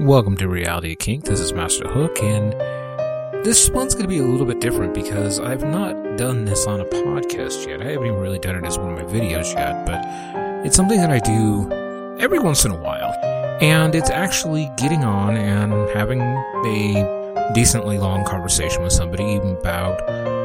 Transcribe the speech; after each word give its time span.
Welcome 0.00 0.36
to 0.36 0.48
Reality 0.48 0.94
Kink. 0.94 1.24
This 1.24 1.40
is 1.40 1.54
Master 1.54 1.88
Hook, 1.88 2.22
and 2.22 2.52
this 3.42 3.70
one's 3.70 3.94
going 3.94 4.04
to 4.04 4.08
be 4.08 4.18
a 4.18 4.24
little 4.26 4.44
bit 4.44 4.60
different 4.60 4.92
because 4.92 5.40
I've 5.40 5.64
not 5.64 6.18
done 6.18 6.44
this 6.44 6.66
on 6.66 6.80
a 6.80 6.84
podcast 6.84 7.66
yet. 7.66 7.80
I 7.80 7.92
haven't 7.92 8.08
even 8.08 8.18
really 8.18 8.38
done 8.38 8.56
it 8.56 8.66
as 8.66 8.78
one 8.78 8.92
of 8.92 8.98
my 8.98 9.10
videos 9.10 9.54
yet, 9.54 9.86
but 9.86 10.04
it's 10.66 10.76
something 10.76 11.00
that 11.00 11.10
I 11.10 11.18
do 11.20 11.72
every 12.20 12.38
once 12.38 12.66
in 12.66 12.72
a 12.72 12.76
while. 12.76 13.10
And 13.62 13.94
it's 13.94 14.10
actually 14.10 14.70
getting 14.76 15.02
on 15.02 15.34
and 15.34 15.72
having 15.96 16.20
a 16.20 17.52
decently 17.54 17.96
long 17.96 18.22
conversation 18.26 18.82
with 18.82 18.92
somebody 18.92 19.36
about 19.36 19.98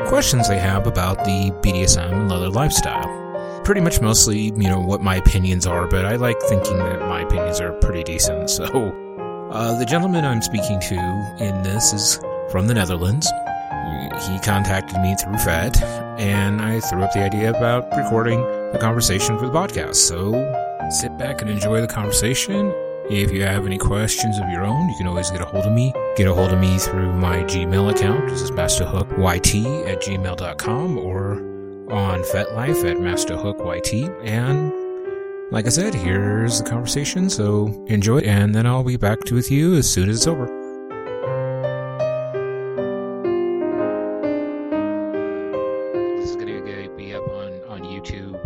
questions 0.07 0.47
they 0.47 0.59
have 0.59 0.87
about 0.87 1.17
the 1.25 1.51
BDSM 1.61 2.13
and 2.13 2.29
leather 2.29 2.49
lifestyle. 2.49 3.19
Pretty 3.65 3.81
much 3.81 3.99
mostly, 3.99 4.39
you 4.39 4.69
know, 4.69 4.79
what 4.79 5.01
my 5.01 5.17
opinions 5.17 5.67
are, 5.67 5.87
but 5.87 6.05
I 6.05 6.15
like 6.15 6.41
thinking 6.43 6.77
that 6.77 7.01
my 7.01 7.23
opinions 7.23 7.59
are 7.59 7.73
pretty 7.73 8.03
decent, 8.03 8.49
so 8.49 9.00
uh, 9.51 9.77
the 9.77 9.85
gentleman 9.85 10.25
I'm 10.25 10.41
speaking 10.41 10.79
to 10.79 10.95
in 11.39 11.61
this 11.63 11.93
is 11.93 12.19
from 12.49 12.67
the 12.67 12.73
Netherlands. 12.73 13.29
He 14.27 14.39
contacted 14.39 14.99
me 15.01 15.15
through 15.15 15.37
Fet, 15.39 15.81
and 16.19 16.61
I 16.61 16.79
threw 16.79 17.03
up 17.03 17.11
the 17.13 17.19
idea 17.23 17.49
about 17.49 17.89
recording 17.97 18.41
the 18.71 18.77
conversation 18.79 19.37
for 19.37 19.47
the 19.47 19.51
podcast. 19.51 19.95
So 19.95 20.31
sit 20.89 21.17
back 21.17 21.41
and 21.41 21.49
enjoy 21.49 21.81
the 21.81 21.87
conversation. 21.87 22.73
If 23.09 23.31
you 23.31 23.43
have 23.43 23.65
any 23.65 23.77
questions 23.77 24.37
of 24.39 24.47
your 24.49 24.63
own, 24.63 24.87
you 24.87 24.95
can 24.95 25.07
always 25.07 25.29
get 25.31 25.41
a 25.41 25.45
hold 25.45 25.65
of 25.65 25.73
me. 25.73 25.93
Get 26.15 26.27
a 26.27 26.33
hold 26.33 26.51
of 26.51 26.59
me 26.59 26.77
through 26.77 27.11
my 27.13 27.37
Gmail 27.43 27.91
account. 27.91 28.29
This 28.29 28.41
is 28.41 28.51
masterhookyt 28.51 29.87
at 29.87 30.01
gmail.com 30.01 30.97
or 30.97 31.33
on 31.91 32.21
FetLife 32.21 32.89
at 32.89 32.97
masterhookyt. 32.97 34.25
And 34.25 34.71
like 35.51 35.65
I 35.65 35.69
said, 35.69 35.93
here's 35.93 36.61
the 36.61 36.69
conversation, 36.69 37.29
so 37.29 37.67
enjoy, 37.87 38.19
it, 38.19 38.25
and 38.25 38.55
then 38.55 38.65
I'll 38.65 38.85
be 38.85 38.95
back 38.95 39.19
to 39.25 39.35
with 39.35 39.51
you 39.51 39.75
as 39.75 39.89
soon 39.89 40.09
as 40.09 40.15
it's 40.15 40.27
over. 40.27 40.45
This 46.17 46.29
is 46.29 46.35
going 46.37 46.47
to 46.47 46.93
be 46.95 47.13
up 47.13 47.27
on, 47.27 47.61
on 47.67 47.81
YouTube. 47.83 48.39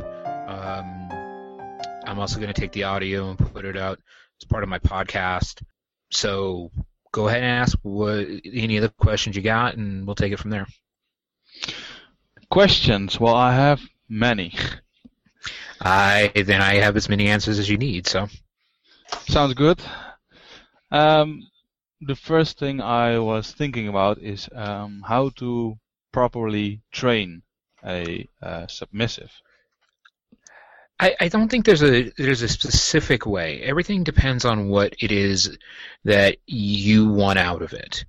Um, 0.50 1.10
I'm 2.08 2.20
also 2.20 2.40
going 2.40 2.52
to 2.52 2.60
take 2.60 2.72
the 2.72 2.86
audio 2.86 3.30
and 3.30 3.38
put 3.38 3.66
it 3.66 3.78
out 3.78 4.00
as 4.42 4.46
part 4.48 4.64
of 4.64 4.70
my 4.70 4.80
podcast. 4.80 5.62
So 6.10 6.72
go 7.12 7.28
ahead 7.28 7.44
and 7.44 7.52
ask 7.52 7.78
what 7.84 8.26
any 8.52 8.78
of 8.78 8.82
the 8.82 8.90
questions 8.98 9.36
you 9.36 9.44
got, 9.44 9.78
and 9.78 10.08
we'll 10.08 10.16
take 10.16 10.34
it 10.34 10.40
from 10.40 10.50
there. 10.50 10.66
Questions? 12.50 13.20
Well, 13.20 13.36
I 13.36 13.54
have 13.54 13.80
many. 14.10 14.56
I 15.86 16.32
then 16.34 16.62
I 16.62 16.76
have 16.76 16.98
as 16.98 17.08
many 17.08 17.28
answers 17.28 17.60
as 17.60 17.70
you 17.70 17.78
need. 17.78 18.08
So 18.08 18.28
sounds 19.28 19.54
good. 19.54 19.80
Um, 20.92 21.48
the 22.02 22.16
first 22.16 22.58
thing 22.58 22.82
I 22.82 23.20
was 23.20 23.52
thinking 23.52 23.88
about 23.88 24.18
is 24.18 24.50
um, 24.54 25.04
how 25.08 25.30
to 25.38 25.78
properly 26.12 26.82
train 26.92 27.44
a 27.86 28.28
uh, 28.42 28.66
submissive. 28.68 29.32
I, 31.00 31.16
I 31.20 31.28
don't 31.28 31.50
think 31.50 31.66
there's 31.66 31.84
a 31.84 32.12
there's 32.18 32.42
a 32.42 32.48
specific 32.48 33.28
way. 33.28 33.62
Everything 33.62 34.04
depends 34.04 34.44
on 34.44 34.70
what 34.70 34.96
it 35.00 35.12
is 35.12 35.56
that 36.04 36.38
you 36.48 37.10
want 37.10 37.38
out 37.38 37.62
of 37.62 37.74
it. 37.74 38.06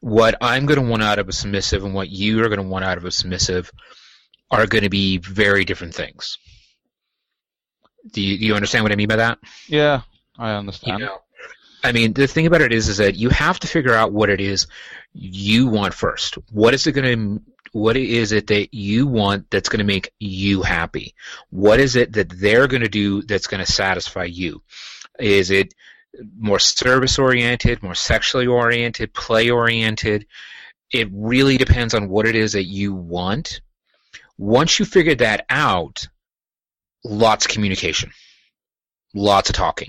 What 0.00 0.36
I'm 0.40 0.66
going 0.66 0.80
to 0.80 0.88
want 0.88 1.02
out 1.02 1.18
of 1.18 1.28
a 1.28 1.32
submissive 1.32 1.82
and 1.84 1.94
what 1.94 2.08
you 2.08 2.40
are 2.44 2.48
going 2.48 2.62
to 2.62 2.68
want 2.68 2.84
out 2.84 2.98
of 2.98 3.04
a 3.04 3.10
submissive 3.10 3.72
are 4.50 4.66
going 4.66 4.84
to 4.84 4.90
be 4.90 5.18
very 5.18 5.64
different 5.64 5.94
things. 5.94 6.38
Do 8.12 8.22
you, 8.22 8.38
do 8.38 8.46
you 8.46 8.54
understand 8.54 8.84
what 8.84 8.92
I 8.92 8.96
mean 8.96 9.08
by 9.08 9.16
that? 9.16 9.38
Yeah, 9.68 10.02
I 10.38 10.52
understand. 10.52 11.00
You 11.00 11.06
know, 11.06 11.18
I 11.82 11.92
mean, 11.92 12.12
the 12.12 12.26
thing 12.26 12.46
about 12.46 12.62
it 12.62 12.72
is, 12.72 12.88
is 12.88 12.96
that 12.96 13.16
you 13.16 13.28
have 13.30 13.60
to 13.60 13.66
figure 13.66 13.94
out 13.94 14.12
what 14.12 14.30
it 14.30 14.40
is 14.40 14.66
you 15.12 15.66
want 15.66 15.94
first. 15.94 16.34
What 16.50 16.74
is 16.74 16.86
it 16.86 16.92
going 16.92 17.38
to 17.38 17.42
what 17.72 17.96
is 17.96 18.32
it 18.32 18.46
that 18.46 18.72
you 18.72 19.06
want 19.06 19.50
that's 19.50 19.68
going 19.68 19.80
to 19.80 19.84
make 19.84 20.12
you 20.18 20.62
happy? 20.62 21.14
What 21.50 21.78
is 21.78 21.94
it 21.94 22.12
that 22.14 22.30
they're 22.30 22.68
going 22.68 22.82
to 22.82 22.88
do 22.88 23.22
that's 23.22 23.46
going 23.46 23.64
to 23.64 23.70
satisfy 23.70 24.24
you? 24.24 24.62
Is 25.18 25.50
it 25.50 25.74
more 26.38 26.58
service 26.58 27.18
oriented, 27.18 27.82
more 27.82 27.94
sexually 27.94 28.46
oriented, 28.46 29.12
play 29.12 29.50
oriented? 29.50 30.26
It 30.90 31.08
really 31.12 31.58
depends 31.58 31.92
on 31.92 32.08
what 32.08 32.26
it 32.26 32.34
is 32.34 32.52
that 32.52 32.64
you 32.64 32.94
want. 32.94 33.60
Once 34.38 34.78
you 34.78 34.86
figure 34.86 35.16
that 35.16 35.44
out, 35.50 36.08
lots 37.08 37.46
of 37.46 37.52
communication, 37.52 38.10
lots 39.14 39.48
of 39.48 39.56
talking. 39.56 39.88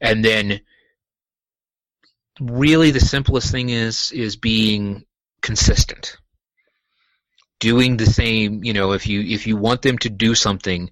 And 0.00 0.24
then 0.24 0.60
really 2.40 2.90
the 2.90 3.00
simplest 3.00 3.50
thing 3.50 3.70
is 3.70 4.12
is 4.12 4.36
being 4.36 5.04
consistent. 5.40 6.16
Doing 7.58 7.96
the 7.96 8.06
same, 8.06 8.62
you 8.64 8.74
know, 8.74 8.92
if 8.92 9.06
you 9.06 9.20
if 9.22 9.46
you 9.46 9.56
want 9.56 9.82
them 9.82 9.98
to 9.98 10.10
do 10.10 10.34
something, 10.34 10.90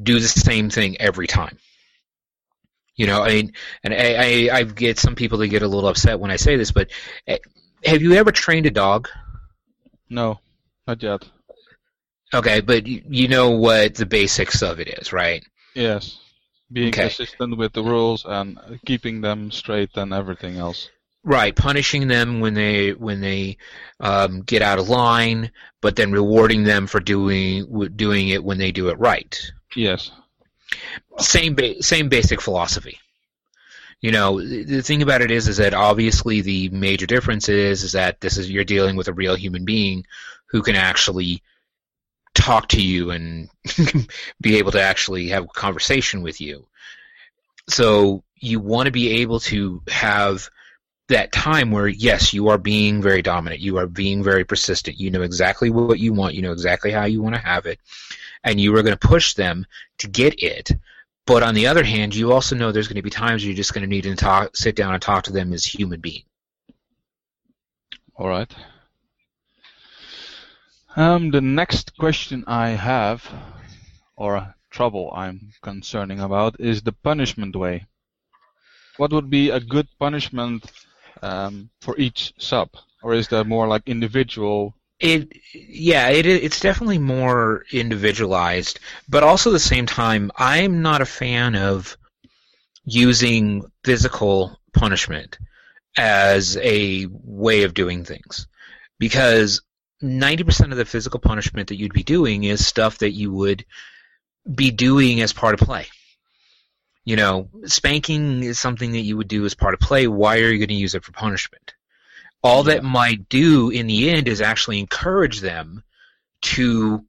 do 0.00 0.18
the 0.18 0.28
same 0.28 0.68
thing 0.68 1.00
every 1.00 1.26
time. 1.26 1.58
You 2.94 3.06
know, 3.06 3.22
I 3.22 3.28
mean, 3.28 3.52
and 3.82 3.94
I, 3.94 4.48
I, 4.50 4.56
I 4.58 4.62
get 4.64 4.98
some 4.98 5.14
people 5.14 5.38
that 5.38 5.48
get 5.48 5.62
a 5.62 5.68
little 5.68 5.88
upset 5.88 6.20
when 6.20 6.30
I 6.30 6.36
say 6.36 6.56
this, 6.56 6.72
but 6.72 6.90
eh, 7.26 7.38
have 7.84 8.02
you 8.02 8.12
ever 8.14 8.30
trained 8.30 8.66
a 8.66 8.70
dog? 8.70 9.08
No, 10.10 10.40
not 10.86 11.02
yet. 11.02 11.26
Okay, 12.34 12.60
but 12.60 12.86
you 12.86 13.28
know 13.28 13.50
what 13.50 13.94
the 13.94 14.06
basics 14.06 14.62
of 14.62 14.80
it 14.80 14.88
is, 14.88 15.12
right? 15.12 15.44
Yes. 15.74 16.18
Being 16.72 16.88
okay. 16.88 17.02
consistent 17.02 17.58
with 17.58 17.72
the 17.72 17.82
rules 17.82 18.24
and 18.26 18.58
keeping 18.86 19.20
them 19.20 19.50
straight 19.50 19.90
and 19.96 20.14
everything 20.14 20.56
else. 20.56 20.88
Right, 21.24 21.54
punishing 21.54 22.08
them 22.08 22.40
when 22.40 22.54
they 22.54 22.94
when 22.94 23.20
they 23.20 23.58
um, 24.00 24.40
get 24.40 24.60
out 24.60 24.80
of 24.80 24.88
line, 24.88 25.52
but 25.80 25.94
then 25.94 26.10
rewarding 26.10 26.64
them 26.64 26.86
for 26.86 26.98
doing 26.98 27.90
doing 27.94 28.28
it 28.30 28.42
when 28.42 28.58
they 28.58 28.72
do 28.72 28.88
it 28.88 28.98
right. 28.98 29.52
Yes. 29.76 30.10
Same 31.18 31.54
ba- 31.54 31.82
same 31.82 32.08
basic 32.08 32.40
philosophy. 32.40 32.98
You 34.00 34.10
know, 34.10 34.40
the 34.40 34.82
thing 34.82 35.00
about 35.00 35.20
it 35.20 35.30
is, 35.30 35.46
is 35.46 35.58
that 35.58 35.74
obviously 35.74 36.40
the 36.40 36.70
major 36.70 37.06
difference 37.06 37.48
is, 37.48 37.84
is 37.84 37.92
that 37.92 38.20
this 38.20 38.36
is 38.36 38.50
you're 38.50 38.64
dealing 38.64 38.96
with 38.96 39.06
a 39.06 39.12
real 39.12 39.36
human 39.36 39.64
being 39.64 40.04
who 40.46 40.62
can 40.62 40.74
actually 40.74 41.42
talk 42.34 42.68
to 42.68 42.82
you 42.82 43.10
and 43.10 43.48
be 44.40 44.56
able 44.56 44.72
to 44.72 44.80
actually 44.80 45.28
have 45.28 45.44
a 45.44 45.48
conversation 45.48 46.22
with 46.22 46.40
you. 46.40 46.66
So 47.68 48.22
you 48.40 48.58
want 48.60 48.86
to 48.86 48.92
be 48.92 49.20
able 49.22 49.40
to 49.40 49.82
have 49.88 50.48
that 51.08 51.32
time 51.32 51.70
where 51.70 51.88
yes, 51.88 52.32
you 52.32 52.48
are 52.48 52.58
being 52.58 53.02
very 53.02 53.22
dominant, 53.22 53.60
you 53.60 53.78
are 53.78 53.86
being 53.86 54.22
very 54.22 54.44
persistent, 54.44 54.98
you 54.98 55.10
know 55.10 55.22
exactly 55.22 55.70
what 55.70 55.98
you 55.98 56.12
want, 56.12 56.34
you 56.34 56.42
know 56.42 56.52
exactly 56.52 56.90
how 56.90 57.04
you 57.04 57.22
want 57.22 57.34
to 57.34 57.40
have 57.40 57.66
it, 57.66 57.78
and 58.44 58.60
you 58.60 58.74
are 58.76 58.82
going 58.82 58.96
to 58.96 59.08
push 59.08 59.34
them 59.34 59.66
to 59.98 60.08
get 60.08 60.42
it. 60.42 60.72
But 61.26 61.42
on 61.42 61.54
the 61.54 61.68
other 61.68 61.84
hand, 61.84 62.14
you 62.14 62.32
also 62.32 62.56
know 62.56 62.72
there's 62.72 62.88
going 62.88 62.96
to 62.96 63.02
be 63.02 63.10
times 63.10 63.44
you're 63.44 63.54
just 63.54 63.74
going 63.74 63.82
to 63.82 63.88
need 63.88 64.02
to 64.02 64.16
talk, 64.16 64.56
sit 64.56 64.74
down 64.74 64.94
and 64.94 65.02
talk 65.02 65.24
to 65.24 65.32
them 65.32 65.52
as 65.52 65.64
human 65.64 66.00
beings. 66.00 66.24
All 68.16 68.28
right. 68.28 68.52
Um, 70.94 71.30
the 71.30 71.40
next 71.40 71.96
question 71.96 72.44
I 72.46 72.70
have, 72.70 73.26
or 74.14 74.54
trouble 74.70 75.10
I'm 75.14 75.52
concerning 75.62 76.20
about, 76.20 76.60
is 76.60 76.82
the 76.82 76.92
punishment 76.92 77.56
way. 77.56 77.86
What 78.98 79.12
would 79.12 79.30
be 79.30 79.48
a 79.48 79.58
good 79.58 79.88
punishment 79.98 80.70
um, 81.22 81.70
for 81.80 81.96
each 81.96 82.34
sub, 82.38 82.70
or 83.02 83.14
is 83.14 83.28
that 83.28 83.46
more 83.46 83.66
like 83.66 83.84
individual? 83.86 84.74
It, 85.00 85.32
yeah, 85.54 86.10
it, 86.10 86.26
it's 86.26 86.60
definitely 86.60 86.98
more 86.98 87.64
individualized, 87.72 88.78
but 89.08 89.22
also 89.22 89.48
at 89.48 89.54
the 89.54 89.60
same 89.60 89.86
time, 89.86 90.30
I'm 90.36 90.82
not 90.82 91.00
a 91.00 91.06
fan 91.06 91.56
of 91.56 91.96
using 92.84 93.64
physical 93.82 94.60
punishment 94.74 95.38
as 95.96 96.58
a 96.58 97.06
way 97.10 97.62
of 97.62 97.72
doing 97.72 98.04
things 98.04 98.46
because 98.98 99.62
90% 100.02 100.72
of 100.72 100.76
the 100.76 100.84
physical 100.84 101.20
punishment 101.20 101.68
that 101.68 101.76
you'd 101.76 101.92
be 101.92 102.02
doing 102.02 102.44
is 102.44 102.66
stuff 102.66 102.98
that 102.98 103.12
you 103.12 103.32
would 103.32 103.64
be 104.52 104.70
doing 104.70 105.20
as 105.20 105.32
part 105.32 105.54
of 105.54 105.60
play. 105.60 105.86
You 107.04 107.16
know, 107.16 107.48
spanking 107.64 108.42
is 108.42 108.60
something 108.60 108.92
that 108.92 109.00
you 109.00 109.16
would 109.16 109.28
do 109.28 109.44
as 109.44 109.54
part 109.54 109.74
of 109.74 109.80
play. 109.80 110.06
Why 110.06 110.38
are 110.38 110.50
you 110.50 110.58
going 110.58 110.68
to 110.68 110.74
use 110.74 110.94
it 110.94 111.04
for 111.04 111.12
punishment? 111.12 111.74
All 112.42 112.66
yeah. 112.66 112.74
that 112.74 112.84
might 112.84 113.28
do 113.28 113.70
in 113.70 113.86
the 113.86 114.10
end 114.10 114.28
is 114.28 114.40
actually 114.40 114.78
encourage 114.78 115.40
them 115.40 115.82
to 116.42 117.04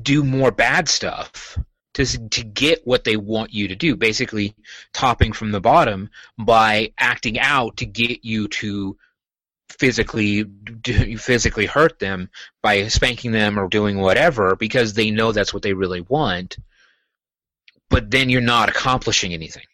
do 0.00 0.24
more 0.24 0.50
bad 0.50 0.88
stuff 0.88 1.58
to 1.94 2.04
to 2.28 2.44
get 2.44 2.86
what 2.86 3.04
they 3.04 3.16
want 3.16 3.52
you 3.52 3.68
to 3.68 3.76
do. 3.76 3.96
Basically, 3.96 4.54
topping 4.92 5.32
from 5.32 5.52
the 5.52 5.60
bottom 5.60 6.10
by 6.38 6.92
acting 6.98 7.38
out 7.38 7.78
to 7.78 7.86
get 7.86 8.24
you 8.24 8.48
to 8.48 8.96
physically 9.68 10.44
do, 10.44 11.16
physically 11.18 11.66
hurt 11.66 11.98
them 11.98 12.30
by 12.62 12.86
spanking 12.88 13.32
them 13.32 13.58
or 13.58 13.68
doing 13.68 13.98
whatever 13.98 14.56
because 14.56 14.94
they 14.94 15.10
know 15.10 15.32
that's 15.32 15.52
what 15.52 15.62
they 15.62 15.72
really 15.72 16.00
want 16.02 16.56
but 17.90 18.10
then 18.10 18.28
you're 18.28 18.40
not 18.40 18.68
accomplishing 18.68 19.32
anything 19.32 19.64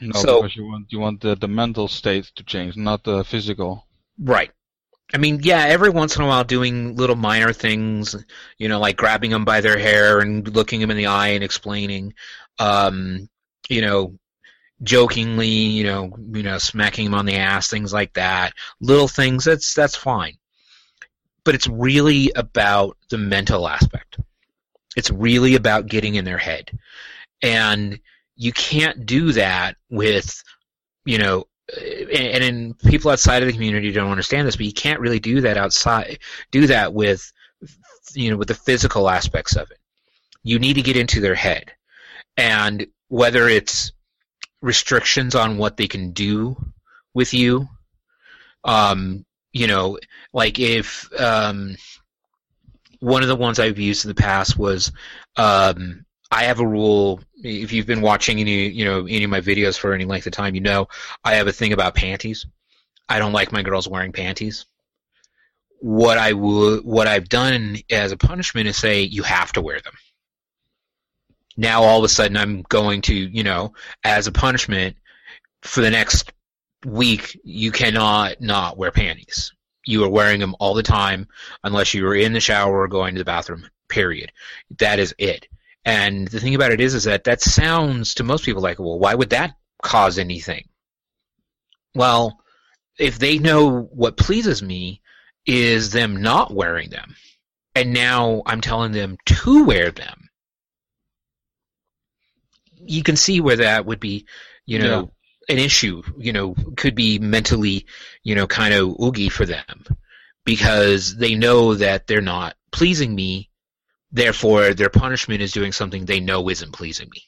No, 0.00 0.20
So- 0.20 0.42
because 0.42 0.56
you 0.56 0.64
want 0.66 0.86
you 0.92 1.00
want 1.00 1.20
the, 1.20 1.34
the 1.34 1.48
mental 1.48 1.88
state 1.88 2.30
to 2.36 2.44
change, 2.44 2.76
not 2.76 3.02
the 3.04 3.24
physical. 3.24 3.86
Right. 4.18 4.50
I 5.12 5.16
mean, 5.18 5.40
yeah, 5.42 5.64
every 5.64 5.88
once 5.90 6.16
in 6.16 6.22
a 6.22 6.26
while 6.26 6.44
doing 6.44 6.94
little 6.94 7.16
minor 7.16 7.52
things, 7.52 8.14
you 8.58 8.68
know, 8.68 8.78
like 8.78 8.96
grabbing 8.96 9.30
them 9.30 9.44
by 9.44 9.60
their 9.62 9.78
hair 9.78 10.20
and 10.20 10.46
looking 10.54 10.80
them 10.80 10.90
in 10.90 10.96
the 10.98 11.06
eye 11.06 11.28
and 11.28 11.42
explaining, 11.42 12.12
um, 12.58 13.28
you 13.68 13.80
know, 13.80 14.18
jokingly, 14.82 15.48
you 15.48 15.84
know, 15.84 16.16
you 16.32 16.42
know, 16.42 16.58
smacking 16.58 17.06
them 17.06 17.14
on 17.14 17.26
the 17.26 17.36
ass, 17.36 17.68
things 17.68 17.92
like 17.92 18.12
that. 18.14 18.52
Little 18.80 19.08
things, 19.08 19.44
that's 19.44 19.74
that's 19.74 19.96
fine. 19.96 20.34
But 21.44 21.54
it's 21.54 21.68
really 21.68 22.30
about 22.36 22.96
the 23.10 23.18
mental 23.18 23.68
aspect. 23.68 24.18
It's 24.96 25.10
really 25.10 25.54
about 25.54 25.86
getting 25.86 26.14
in 26.14 26.24
their 26.24 26.38
head. 26.38 26.70
And 27.42 28.00
you 28.36 28.52
can't 28.52 29.06
do 29.06 29.32
that 29.32 29.76
with, 29.90 30.42
you 31.04 31.18
know, 31.18 31.46
and, 31.76 32.44
and 32.44 32.78
people 32.78 33.10
outside 33.10 33.42
of 33.42 33.46
the 33.46 33.52
community 33.52 33.92
don't 33.92 34.10
understand 34.10 34.46
this, 34.46 34.56
but 34.56 34.66
you 34.66 34.72
can't 34.72 35.00
really 35.00 35.20
do 35.20 35.40
that 35.42 35.56
outside. 35.56 36.18
Do 36.50 36.66
that 36.68 36.94
with, 36.94 37.32
you 38.14 38.30
know, 38.30 38.36
with 38.36 38.48
the 38.48 38.54
physical 38.54 39.08
aspects 39.08 39.56
of 39.56 39.70
it. 39.70 39.78
You 40.42 40.58
need 40.58 40.74
to 40.74 40.82
get 40.82 40.96
into 40.96 41.20
their 41.20 41.34
head, 41.34 41.72
and 42.36 42.86
whether 43.08 43.48
it's 43.48 43.92
restrictions 44.60 45.34
on 45.34 45.58
what 45.58 45.76
they 45.76 45.88
can 45.88 46.12
do 46.12 46.56
with 47.14 47.34
you, 47.34 47.68
um, 48.64 49.24
you 49.52 49.66
know, 49.66 49.98
like 50.32 50.58
if 50.58 51.08
um, 51.18 51.76
one 53.00 53.22
of 53.22 53.28
the 53.28 53.36
ones 53.36 53.58
I've 53.58 53.78
used 53.78 54.04
in 54.04 54.08
the 54.08 54.14
past 54.14 54.58
was 54.58 54.92
um, 55.36 56.04
I 56.30 56.44
have 56.44 56.60
a 56.60 56.66
rule. 56.66 57.20
If 57.36 57.72
you've 57.72 57.86
been 57.86 58.00
watching 58.02 58.40
any, 58.40 58.68
you 58.68 58.84
know, 58.84 59.06
any 59.06 59.24
of 59.24 59.30
my 59.30 59.40
videos 59.40 59.78
for 59.78 59.92
any 59.92 60.04
length 60.04 60.26
of 60.26 60.32
time, 60.32 60.54
you 60.54 60.60
know 60.60 60.88
I 61.24 61.34
have 61.36 61.46
a 61.46 61.52
thing 61.52 61.72
about 61.72 61.94
panties. 61.94 62.46
I 63.08 63.18
don't 63.18 63.32
like 63.32 63.52
my 63.52 63.62
girls 63.62 63.88
wearing 63.88 64.12
panties. 64.12 64.66
What 65.80 66.18
I 66.18 66.32
would, 66.32 66.84
what 66.84 67.06
I've 67.06 67.28
done 67.28 67.78
as 67.90 68.12
a 68.12 68.16
punishment 68.16 68.68
is 68.68 68.76
say 68.76 69.02
you 69.02 69.22
have 69.22 69.52
to 69.52 69.62
wear 69.62 69.80
them. 69.80 69.94
Now 71.58 71.82
all 71.82 71.98
of 71.98 72.04
a 72.04 72.08
sudden 72.08 72.36
I'm 72.36 72.62
going 72.62 73.02
to, 73.02 73.14
you 73.14 73.42
know, 73.42 73.74
as 74.04 74.28
a 74.28 74.32
punishment 74.32 74.96
for 75.62 75.80
the 75.80 75.90
next 75.90 76.32
week, 76.86 77.38
you 77.42 77.72
cannot 77.72 78.40
not 78.40 78.78
wear 78.78 78.92
panties. 78.92 79.52
You 79.84 80.04
are 80.04 80.08
wearing 80.08 80.38
them 80.38 80.54
all 80.60 80.74
the 80.74 80.84
time 80.84 81.26
unless 81.64 81.94
you 81.94 82.06
are 82.06 82.14
in 82.14 82.32
the 82.32 82.40
shower 82.40 82.80
or 82.80 82.86
going 82.86 83.14
to 83.14 83.18
the 83.18 83.24
bathroom. 83.24 83.68
Period. 83.88 84.30
That 84.78 85.00
is 85.00 85.14
it. 85.18 85.48
And 85.84 86.28
the 86.28 86.38
thing 86.38 86.54
about 86.54 86.70
it 86.70 86.80
is, 86.80 86.94
is 86.94 87.04
that 87.04 87.24
that 87.24 87.40
sounds 87.40 88.14
to 88.14 88.24
most 88.24 88.44
people 88.44 88.62
like, 88.62 88.78
well, 88.78 88.98
why 88.98 89.14
would 89.14 89.30
that 89.30 89.56
cause 89.82 90.18
anything? 90.18 90.68
Well, 91.94 92.38
if 92.98 93.18
they 93.18 93.38
know 93.38 93.82
what 93.92 94.16
pleases 94.16 94.62
me 94.62 95.00
is 95.46 95.90
them 95.90 96.22
not 96.22 96.54
wearing 96.54 96.90
them, 96.90 97.16
and 97.74 97.92
now 97.92 98.42
I'm 98.46 98.60
telling 98.60 98.92
them 98.92 99.16
to 99.26 99.64
wear 99.64 99.90
them, 99.90 100.27
you 102.88 103.02
can 103.02 103.16
see 103.16 103.40
where 103.40 103.56
that 103.56 103.86
would 103.86 104.00
be, 104.00 104.26
you 104.66 104.78
know, 104.78 105.10
an 105.48 105.58
issue. 105.58 106.02
You 106.18 106.32
know, 106.32 106.54
could 106.76 106.94
be 106.94 107.18
mentally, 107.18 107.86
you 108.22 108.34
know, 108.34 108.46
kind 108.46 108.74
of 108.74 108.96
oogie 109.00 109.28
for 109.28 109.46
them 109.46 109.84
because 110.44 111.16
they 111.16 111.34
know 111.34 111.74
that 111.74 112.06
they're 112.06 112.20
not 112.20 112.56
pleasing 112.70 113.14
me 113.14 113.48
Therefore, 114.10 114.72
their 114.72 114.88
punishment 114.88 115.42
is 115.42 115.52
doing 115.52 115.72
something 115.72 116.04
they 116.04 116.20
know 116.20 116.48
isn't 116.48 116.72
pleasing 116.72 117.10
me. 117.10 117.22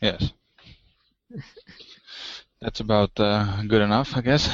Yes. 0.00 0.32
That's 2.60 2.80
about 2.80 3.18
uh, 3.18 3.62
good 3.62 3.80
enough, 3.80 4.16
I 4.16 4.20
guess. 4.20 4.48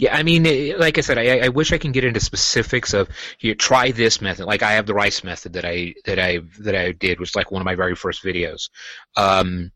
Yeah, 0.00 0.16
I 0.16 0.22
mean, 0.22 0.78
like 0.78 0.96
I 0.96 1.02
said, 1.02 1.18
I, 1.18 1.40
I 1.40 1.48
wish 1.48 1.74
I 1.74 1.78
can 1.78 1.92
get 1.92 2.04
into 2.04 2.20
specifics 2.20 2.94
of 2.94 3.10
here. 3.36 3.54
Try 3.54 3.90
this 3.90 4.22
method. 4.22 4.46
Like 4.46 4.62
I 4.62 4.72
have 4.72 4.86
the 4.86 4.94
rice 4.94 5.22
method 5.22 5.52
that 5.52 5.66
I 5.66 5.92
that 6.06 6.18
I 6.18 6.38
that 6.60 6.74
I 6.74 6.92
did, 6.92 7.20
which 7.20 7.32
is 7.32 7.36
like 7.36 7.50
one 7.50 7.60
of 7.60 7.66
my 7.66 7.74
very 7.74 7.94
first 7.94 8.24
videos. 8.24 8.70
Um, 9.14 9.72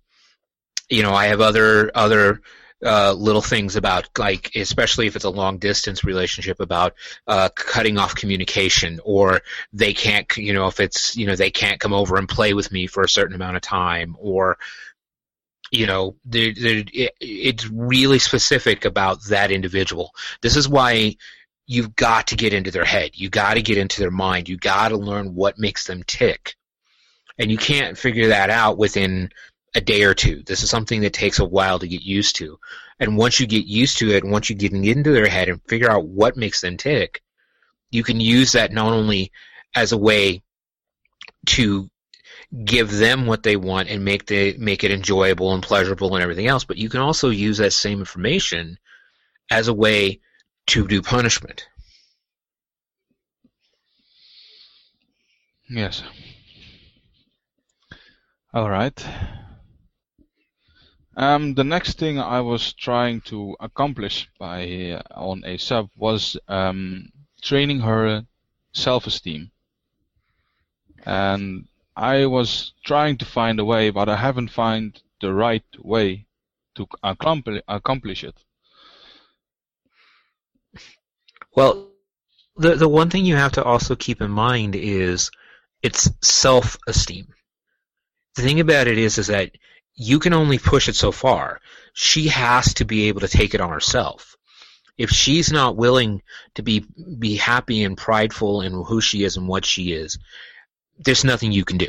you 0.89 1.03
know, 1.03 1.13
I 1.13 1.27
have 1.27 1.43
other 1.43 1.91
other 1.95 2.41
uh, 2.83 3.13
little 3.13 3.43
things 3.43 3.77
about 3.77 4.09
like, 4.17 4.51
especially 4.57 5.07
if 5.07 5.15
it's 5.15 5.27
a 5.27 5.31
long 5.31 5.59
distance 5.59 6.05
relationship, 6.05 6.59
about 6.59 6.95
uh, 7.27 7.51
cutting 7.55 7.99
off 7.99 8.15
communication, 8.15 9.01
or 9.05 9.43
they 9.75 9.93
can't, 9.93 10.35
you 10.39 10.55
know, 10.55 10.69
if 10.69 10.81
it's 10.81 11.19
you 11.19 11.27
know 11.27 11.37
they 11.37 11.51
can't 11.51 11.81
come 11.81 11.93
over 11.93 12.17
and 12.17 12.31
play 12.31 12.55
with 12.55 12.73
me 12.73 12.87
for 12.87 13.03
a 13.03 13.09
certain 13.11 13.35
amount 13.35 13.57
of 13.57 13.63
time, 13.63 14.17
or 14.19 14.57
you 15.71 15.87
know, 15.87 16.17
they're, 16.25 16.53
they're, 16.55 16.85
it, 16.93 17.15
it's 17.21 17.69
really 17.69 18.19
specific 18.19 18.85
about 18.85 19.25
that 19.25 19.51
individual. 19.51 20.13
This 20.43 20.57
is 20.57 20.69
why 20.69 21.17
you've 21.67 21.97
got 21.97 22.29
to 22.29 22.37
get 22.37 22.53
into 22.53 22.71
their 22.71 22.85
head. 22.85 23.13
You 23.15 23.31
got 23.31 23.55
to 23.55 23.63
get 23.63 23.79
into 23.79 24.01
their 24.01 24.11
mind. 24.11 24.49
You 24.49 24.57
got 24.57 24.89
to 24.89 24.97
learn 24.97 25.35
what 25.35 25.59
makes 25.59 25.87
them 25.87 26.03
tick, 26.07 26.55
and 27.39 27.51
you 27.51 27.57
can't 27.57 27.99
figure 27.99 28.29
that 28.29 28.51
out 28.51 28.79
within 28.79 29.31
a 29.75 29.81
day 29.81 30.05
or 30.05 30.15
two. 30.15 30.43
This 30.47 30.63
is 30.63 30.71
something 30.71 31.01
that 31.01 31.13
takes 31.13 31.41
a 31.41 31.45
while 31.45 31.79
to 31.79 31.89
get 31.89 32.03
used 32.03 32.37
to. 32.37 32.59
And 33.01 33.17
once 33.17 33.41
you 33.41 33.47
get 33.47 33.67
used 33.67 33.99
to 33.99 34.11
it, 34.11 34.25
once 34.25 34.49
you 34.49 34.55
get 34.55 34.73
into 34.73 35.11
their 35.11 35.27
head 35.27 35.49
and 35.49 35.61
figure 35.67 35.91
out 35.91 36.07
what 36.07 36.37
makes 36.37 36.61
them 36.61 36.77
tick, 36.77 37.23
you 37.91 38.05
can 38.05 38.21
use 38.21 38.53
that 38.53 38.73
not 38.73 38.93
only 38.93 39.33
as 39.75 39.93
a 39.93 39.99
way 39.99 40.43
to 41.47 41.91
give 42.63 42.91
them 42.91 43.27
what 43.27 43.43
they 43.43 43.57
want 43.57 43.89
and 43.89 44.05
make 44.05 44.27
the 44.27 44.57
make 44.59 44.85
it 44.85 44.91
enjoyable 44.91 45.53
and 45.55 45.63
pleasurable 45.63 46.15
and 46.15 46.23
everything 46.23 46.47
else, 46.47 46.65
but 46.65 46.77
you 46.77 46.89
can 46.89 47.01
also 47.01 47.31
use 47.31 47.59
that 47.59 47.73
same 47.73 47.99
information 47.99 48.79
as 49.51 49.69
a 49.69 49.75
way 49.75 50.21
to 50.67 50.87
do 50.87 51.03
punishment. 51.03 51.67
Yes. 55.69 56.03
All 58.53 58.71
right. 58.71 59.05
Um, 61.17 61.55
the 61.55 61.65
next 61.65 61.99
thing 61.99 62.19
I 62.19 62.41
was 62.41 62.73
trying 62.73 63.21
to 63.23 63.57
accomplish 63.61 64.29
by 64.39 64.91
uh, 64.91 65.03
on 65.15 65.43
a 65.45 65.59
sub 65.59 65.89
was 65.97 66.37
um, 66.49 67.09
training 67.41 67.81
her 67.81 68.27
self-esteem, 68.73 69.51
and 71.07 71.67
I 71.97 72.27
was 72.27 72.73
trying 72.85 73.19
to 73.19 73.25
find 73.25 73.61
a 73.61 73.65
way, 73.65 73.91
but 73.91 74.09
I 74.09 74.17
haven't 74.17 74.51
found 74.51 75.01
the 75.21 75.33
right 75.33 75.65
way 75.79 76.27
to 76.75 76.87
accompli- 77.03 77.63
accomplish 77.69 78.25
it. 78.25 78.37
Well, 81.55 81.91
the 82.57 82.75
the 82.75 82.89
one 82.89 83.11
thing 83.11 83.25
you 83.25 83.37
have 83.37 83.53
to 83.53 83.65
also 83.65 83.95
keep 83.95 84.21
in 84.21 84.31
mind 84.31 84.75
is 84.75 85.31
it's 85.83 86.11
self-esteem. 86.23 87.33
The 88.35 88.43
thing 88.43 88.61
about 88.61 88.89
it 88.89 88.99
is 88.99 89.19
is 89.19 89.29
that 89.29 89.53
you 89.95 90.19
can 90.19 90.33
only 90.33 90.59
push 90.59 90.89
it 90.89 90.97
so 90.97 91.13
far. 91.13 91.61
She 91.93 92.27
has 92.29 92.75
to 92.75 92.85
be 92.85 93.09
able 93.09 93.21
to 93.21 93.29
take 93.29 93.55
it 93.55 93.61
on 93.61 93.71
herself. 93.71 94.37
If 94.99 95.11
she's 95.11 95.53
not 95.53 95.77
willing 95.77 96.23
to 96.55 96.63
be 96.63 96.85
be 97.19 97.37
happy 97.37 97.85
and 97.85 97.97
prideful 97.97 98.63
in 98.63 98.73
who 98.73 99.01
she 99.01 99.23
is 99.23 99.37
and 99.37 99.47
what 99.47 99.65
she 99.65 99.93
is, 99.93 100.19
there's 100.99 101.25
nothing 101.25 101.53
you 101.53 101.65
can 101.65 101.79
do. 101.79 101.89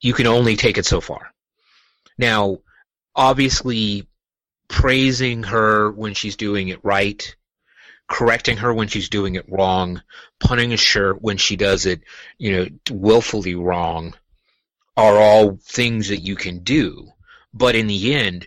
You 0.00 0.12
can 0.12 0.26
only 0.26 0.56
take 0.56 0.78
it 0.78 0.86
so 0.86 1.00
far. 1.00 1.32
Now, 2.18 2.58
obviously, 3.14 4.06
praising 4.68 5.42
her 5.44 5.90
when 5.90 6.14
she's 6.14 6.36
doing 6.36 6.68
it 6.68 6.84
right, 6.84 7.34
correcting 8.08 8.58
her 8.58 8.72
when 8.72 8.88
she's 8.88 9.08
doing 9.08 9.34
it 9.34 9.50
wrong, 9.50 10.02
punishing 10.40 11.02
her 11.02 11.14
when 11.14 11.36
she 11.36 11.56
does 11.56 11.86
it, 11.86 12.02
you 12.38 12.52
know, 12.52 12.66
willfully 12.90 13.54
wrong, 13.54 14.14
are 14.96 15.18
all 15.18 15.58
things 15.62 16.08
that 16.08 16.20
you 16.20 16.36
can 16.36 16.60
do. 16.60 17.08
But 17.52 17.74
in 17.74 17.86
the 17.86 18.14
end, 18.14 18.46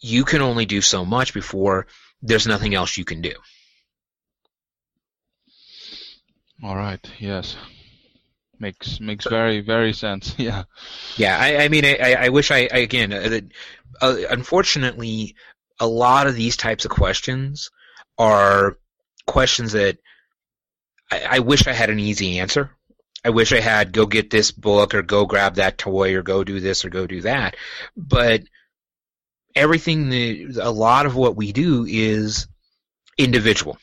you 0.00 0.24
can 0.24 0.42
only 0.42 0.66
do 0.66 0.80
so 0.80 1.04
much 1.04 1.32
before 1.32 1.86
there's 2.22 2.46
nothing 2.46 2.74
else 2.74 2.96
you 2.96 3.04
can 3.04 3.22
do. 3.22 3.34
All 6.62 6.76
right. 6.76 7.00
Yes. 7.18 7.56
Makes 8.58 9.00
makes 9.00 9.26
very 9.26 9.60
very 9.60 9.92
sense. 9.92 10.34
Yeah. 10.38 10.64
Yeah, 11.16 11.36
I, 11.38 11.64
I 11.64 11.68
mean, 11.68 11.84
I, 11.84 12.16
I 12.18 12.28
wish 12.28 12.50
I, 12.50 12.68
I 12.72 12.78
again, 12.78 13.12
uh, 13.12 13.28
that, 13.28 13.44
uh, 14.00 14.16
unfortunately, 14.30 15.34
a 15.80 15.86
lot 15.86 16.26
of 16.26 16.34
these 16.34 16.56
types 16.56 16.84
of 16.84 16.90
questions 16.90 17.70
are 18.18 18.78
questions 19.26 19.72
that 19.72 19.98
I, 21.10 21.26
I 21.30 21.38
wish 21.40 21.66
I 21.66 21.72
had 21.72 21.90
an 21.90 21.98
easy 21.98 22.38
answer. 22.38 22.70
I 23.24 23.30
wish 23.30 23.52
I 23.52 23.60
had 23.60 23.92
go 23.92 24.04
get 24.06 24.30
this 24.30 24.50
book 24.50 24.94
or 24.94 25.02
go 25.02 25.24
grab 25.24 25.54
that 25.54 25.78
toy 25.78 26.14
or 26.14 26.22
go 26.22 26.44
do 26.44 26.60
this 26.60 26.84
or 26.84 26.90
go 26.90 27.06
do 27.06 27.22
that. 27.22 27.56
But 27.96 28.42
everything, 29.56 30.10
that, 30.10 30.60
a 30.62 30.70
lot 30.70 31.06
of 31.06 31.16
what 31.16 31.34
we 31.34 31.52
do 31.52 31.86
is 31.88 32.46
individual. 33.16 33.78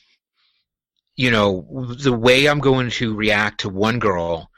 You 1.16 1.32
know, 1.32 1.88
the 1.98 2.14
way 2.14 2.48
I'm 2.48 2.60
going 2.60 2.92
to 2.92 3.16
react 3.16 3.62
to 3.62 3.70
one 3.70 4.00
girl 4.00 4.51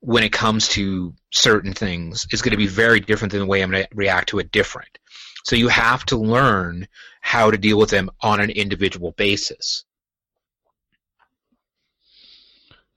when 0.00 0.22
it 0.22 0.32
comes 0.32 0.68
to 0.68 1.14
certain 1.30 1.72
things 1.72 2.26
is 2.30 2.42
going 2.42 2.52
to 2.52 2.56
be 2.56 2.66
very 2.66 3.00
different 3.00 3.32
than 3.32 3.40
the 3.40 3.46
way 3.46 3.62
I'm 3.62 3.70
going 3.70 3.84
to 3.84 3.88
react 3.94 4.28
to 4.30 4.38
it 4.38 4.52
different. 4.52 4.98
So 5.44 5.56
you 5.56 5.68
have 5.68 6.04
to 6.06 6.16
learn 6.16 6.86
how 7.20 7.50
to 7.50 7.58
deal 7.58 7.78
with 7.78 7.90
them 7.90 8.10
on 8.20 8.40
an 8.40 8.50
individual 8.50 9.12
basis. 9.12 9.84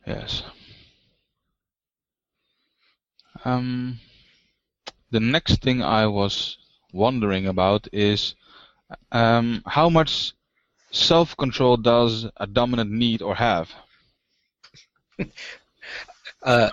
Yes. 0.05 0.43
Um, 3.46 4.00
the 5.12 5.20
next 5.20 5.62
thing 5.62 5.81
I 5.81 6.08
was 6.08 6.58
wondering 6.93 7.48
about 7.48 7.88
is 7.91 8.36
um, 9.12 9.63
how 9.65 9.89
much 9.89 10.34
self-control 10.91 11.77
does 11.77 12.27
a 12.38 12.48
dominant 12.48 12.91
need 12.91 13.22
or 13.22 13.36
have? 13.36 13.72
Uh, 16.43 16.69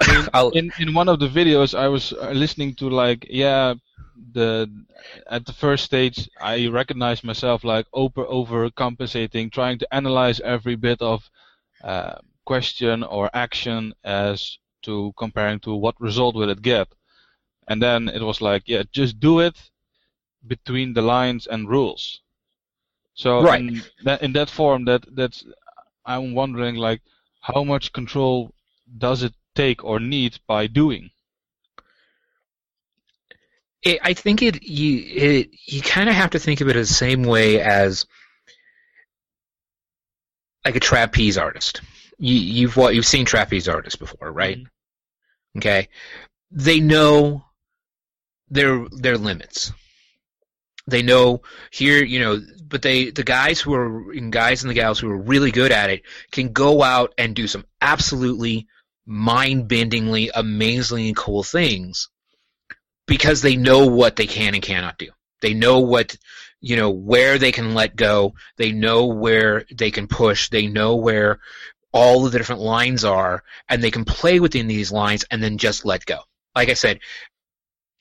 in, 0.52 0.72
in 0.78 0.94
one 0.94 1.08
of 1.08 1.18
the 1.20 1.28
videos, 1.28 1.76
I 1.78 1.88
was 1.88 2.12
uh, 2.12 2.30
listening 2.30 2.74
to 2.76 2.88
like, 2.88 3.26
yeah, 3.28 3.74
the 4.32 4.68
at 5.30 5.46
the 5.46 5.52
first 5.52 5.84
stage, 5.84 6.28
I 6.40 6.68
recognized 6.68 7.24
myself 7.24 7.64
like 7.64 7.86
over 7.92 8.24
overcompensating, 8.24 9.52
trying 9.52 9.78
to 9.78 9.94
analyze 9.94 10.40
every 10.40 10.76
bit 10.76 11.00
of 11.02 11.30
uh, 11.82 12.16
question 12.44 13.02
or 13.04 13.30
action 13.34 13.92
as 14.04 14.58
to 14.82 15.12
comparing 15.16 15.60
to 15.60 15.74
what 15.74 16.00
result 16.00 16.34
will 16.34 16.50
it 16.50 16.62
get, 16.62 16.88
and 17.68 17.82
then 17.82 18.08
it 18.08 18.22
was 18.22 18.40
like, 18.40 18.64
yeah, 18.66 18.82
just 18.92 19.20
do 19.20 19.40
it 19.40 19.56
between 20.46 20.94
the 20.94 21.02
lines 21.02 21.46
and 21.46 21.68
rules. 21.68 22.22
So 23.14 23.44
Right. 23.44 23.60
in 23.60 23.82
that 24.04 24.22
in 24.22 24.32
that 24.32 24.50
form, 24.50 24.84
that 24.86 25.04
that's 25.14 25.44
I'm 26.04 26.34
wondering 26.34 26.76
like 26.76 27.02
how 27.40 27.64
much 27.64 27.92
control 27.92 28.52
does 28.98 29.22
it 29.22 29.34
take 29.62 29.84
or 29.84 30.00
need 30.00 30.38
by 30.46 30.66
doing? 30.66 31.10
it, 33.82 34.00
I 34.02 34.12
think 34.14 34.42
it 34.42 34.62
you 34.62 35.02
it 35.06 35.50
you 35.66 35.82
kind 35.82 36.08
of 36.08 36.14
have 36.14 36.30
to 36.30 36.38
think 36.38 36.60
of 36.60 36.68
it 36.68 36.76
as 36.76 36.88
the 36.88 36.94
same 36.94 37.22
way 37.22 37.60
as 37.60 38.06
like 40.64 40.76
a 40.76 40.80
trapeze 40.80 41.38
artist. 41.38 41.80
You, 42.18 42.34
you've 42.34 42.76
what 42.76 42.94
you've 42.94 43.06
seen 43.06 43.24
trapeze 43.24 43.68
artists 43.68 43.96
before, 43.96 44.32
right? 44.32 44.58
Mm-hmm. 44.58 45.58
Okay, 45.58 45.88
they 46.50 46.80
know 46.80 47.44
their 48.48 48.86
their 48.90 49.16
limits. 49.16 49.72
They 50.86 51.02
know 51.02 51.42
here, 51.70 52.02
you 52.02 52.18
know, 52.20 52.40
but 52.66 52.82
they 52.82 53.10
the 53.10 53.24
guys 53.24 53.60
who 53.60 53.74
are 53.74 54.10
and 54.12 54.32
guys 54.32 54.62
and 54.62 54.70
the 54.70 54.74
gals 54.74 54.98
who 54.98 55.10
are 55.10 55.18
really 55.18 55.50
good 55.50 55.70
at 55.70 55.90
it 55.90 56.02
can 56.32 56.52
go 56.52 56.82
out 56.82 57.14
and 57.18 57.36
do 57.36 57.46
some 57.46 57.64
absolutely 57.80 58.66
mind-bendingly, 59.08 60.28
amazingly 60.34 61.14
cool 61.16 61.42
things 61.42 62.10
because 63.06 63.40
they 63.40 63.56
know 63.56 63.86
what 63.86 64.16
they 64.16 64.26
can 64.26 64.54
and 64.54 64.62
cannot 64.62 64.98
do. 64.98 65.08
They 65.40 65.54
know 65.54 65.80
what 65.80 66.16
you 66.60 66.76
know 66.76 66.90
where 66.90 67.38
they 67.38 67.50
can 67.50 67.74
let 67.74 67.96
go. 67.96 68.34
They 68.56 68.72
know 68.72 69.06
where 69.06 69.64
they 69.72 69.90
can 69.90 70.08
push. 70.08 70.50
They 70.50 70.66
know 70.66 70.96
where 70.96 71.40
all 71.90 72.26
of 72.26 72.32
the 72.32 72.38
different 72.38 72.60
lines 72.60 73.04
are, 73.04 73.42
and 73.68 73.82
they 73.82 73.90
can 73.90 74.04
play 74.04 74.40
within 74.40 74.66
these 74.66 74.92
lines 74.92 75.24
and 75.30 75.42
then 75.42 75.56
just 75.56 75.86
let 75.86 76.04
go. 76.04 76.18
Like 76.54 76.68
I 76.68 76.74
said, 76.74 77.00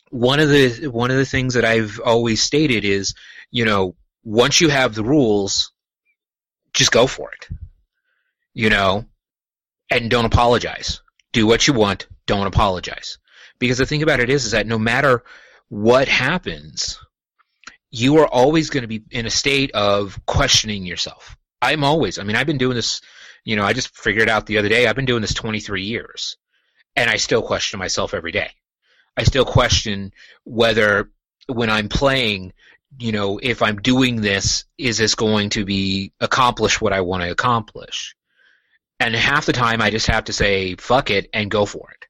one 0.10 0.40
of 0.40 0.50
the 0.50 0.88
one 0.88 1.10
of 1.12 1.18
the 1.18 1.26
things 1.26 1.54
that 1.54 1.66
I've 1.66 2.02
always 2.04 2.42
stated 2.42 2.84
is, 2.84 3.14
you 3.50 3.64
know, 3.64 3.96
once 4.24 4.60
you 4.60 4.68
have 4.68 4.94
the 4.94 5.04
rules, 5.04 5.72
just 6.74 6.92
go 6.92 7.08
for 7.08 7.32
it. 7.32 7.48
You 8.54 8.70
know, 8.70 9.06
and 9.90 10.10
don't 10.10 10.26
apologize. 10.26 11.02
Do 11.34 11.48
what 11.48 11.68
you 11.68 11.74
want. 11.74 12.08
Don't 12.26 12.48
apologize. 12.48 13.18
Because 13.60 13.78
the 13.78 13.86
thing 13.86 14.04
about 14.04 14.20
it 14.20 14.30
is, 14.30 14.46
is 14.46 14.52
that 14.52 14.68
no 14.68 14.78
matter 14.78 15.24
what 15.70 16.08
happens, 16.08 17.00
you 17.90 18.18
are 18.18 18.28
always 18.28 18.70
going 18.70 18.84
to 18.84 18.88
be 18.88 19.04
in 19.12 19.26
a 19.26 19.32
state 19.32 19.72
of 19.72 20.20
questioning 20.26 20.86
yourself. 20.86 21.38
I'm 21.62 21.84
always. 21.84 22.20
I 22.20 22.24
mean, 22.24 22.36
I've 22.36 22.48
been 22.48 22.58
doing 22.58 22.76
this. 22.76 23.02
You 23.44 23.56
know, 23.56 23.64
I 23.64 23.74
just 23.74 23.96
figured 23.96 24.30
out 24.30 24.46
the 24.46 24.58
other 24.58 24.70
day. 24.70 24.88
I've 24.88 24.96
been 24.96 25.06
doing 25.06 25.22
this 25.22 25.34
23 25.34 25.84
years, 25.84 26.38
and 26.96 27.10
I 27.10 27.16
still 27.18 27.42
question 27.42 27.80
myself 27.80 28.14
every 28.14 28.32
day. 28.32 28.50
I 29.16 29.24
still 29.24 29.46
question 29.46 30.12
whether 30.44 31.10
when 31.48 31.70
I'm 31.70 31.90
playing, 31.90 32.54
you 33.00 33.12
know, 33.12 33.40
if 33.42 33.64
I'm 33.64 33.78
doing 33.78 34.22
this, 34.22 34.66
is 34.78 34.98
this 34.98 35.16
going 35.16 35.50
to 35.52 35.66
be 35.66 36.12
accomplish 36.20 36.80
what 36.80 36.94
I 36.94 37.02
want 37.02 37.24
to 37.24 37.32
accomplish? 37.32 38.16
And 39.00 39.16
half 39.16 39.46
the 39.46 39.54
time, 39.54 39.82
I 39.82 39.92
just 39.92 40.08
have 40.08 40.26
to 40.26 40.34
say 40.34 40.76
fuck 40.76 41.12
it 41.12 41.30
and 41.34 41.52
go 41.52 41.66
for 41.66 41.92
it, 41.92 42.08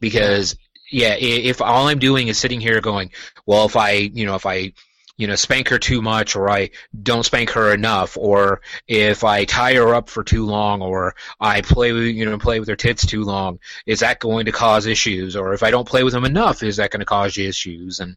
because 0.00 0.56
yeah, 0.90 1.14
if 1.18 1.60
all 1.60 1.88
I'm 1.88 1.98
doing 1.98 2.28
is 2.28 2.38
sitting 2.38 2.60
here 2.60 2.80
going, 2.80 3.10
well, 3.46 3.66
if 3.66 3.76
I, 3.76 3.90
you 3.92 4.26
know, 4.26 4.34
if 4.34 4.46
I, 4.46 4.72
you 5.16 5.26
know, 5.26 5.34
spank 5.34 5.68
her 5.68 5.78
too 5.78 6.02
much, 6.02 6.34
or 6.34 6.50
I 6.50 6.70
don't 7.02 7.24
spank 7.24 7.50
her 7.50 7.72
enough, 7.72 8.16
or 8.16 8.62
if 8.88 9.22
I 9.22 9.44
tie 9.44 9.74
her 9.74 9.94
up 9.94 10.08
for 10.08 10.24
too 10.24 10.44
long, 10.44 10.82
or 10.82 11.14
I 11.40 11.60
play, 11.60 11.92
with, 11.92 12.04
you 12.04 12.24
know, 12.24 12.38
play 12.38 12.58
with 12.58 12.68
her 12.68 12.76
tits 12.76 13.06
too 13.06 13.22
long, 13.22 13.60
is 13.86 14.00
that 14.00 14.18
going 14.18 14.46
to 14.46 14.52
cause 14.52 14.86
issues? 14.86 15.36
Or 15.36 15.52
if 15.52 15.62
I 15.62 15.70
don't 15.70 15.88
play 15.88 16.04
with 16.04 16.14
them 16.14 16.24
enough, 16.24 16.62
is 16.62 16.76
that 16.76 16.90
going 16.90 17.00
to 17.00 17.06
cause 17.06 17.38
issues? 17.38 18.00
And 18.00 18.16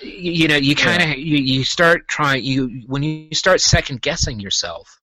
you 0.00 0.46
know, 0.46 0.56
you 0.56 0.74
kind 0.74 1.02
of 1.02 1.18
you, 1.18 1.38
you 1.38 1.64
start 1.64 2.06
trying 2.06 2.44
you 2.44 2.82
when 2.86 3.02
you 3.02 3.34
start 3.34 3.60
second 3.60 4.00
guessing 4.00 4.40
yourself, 4.40 5.00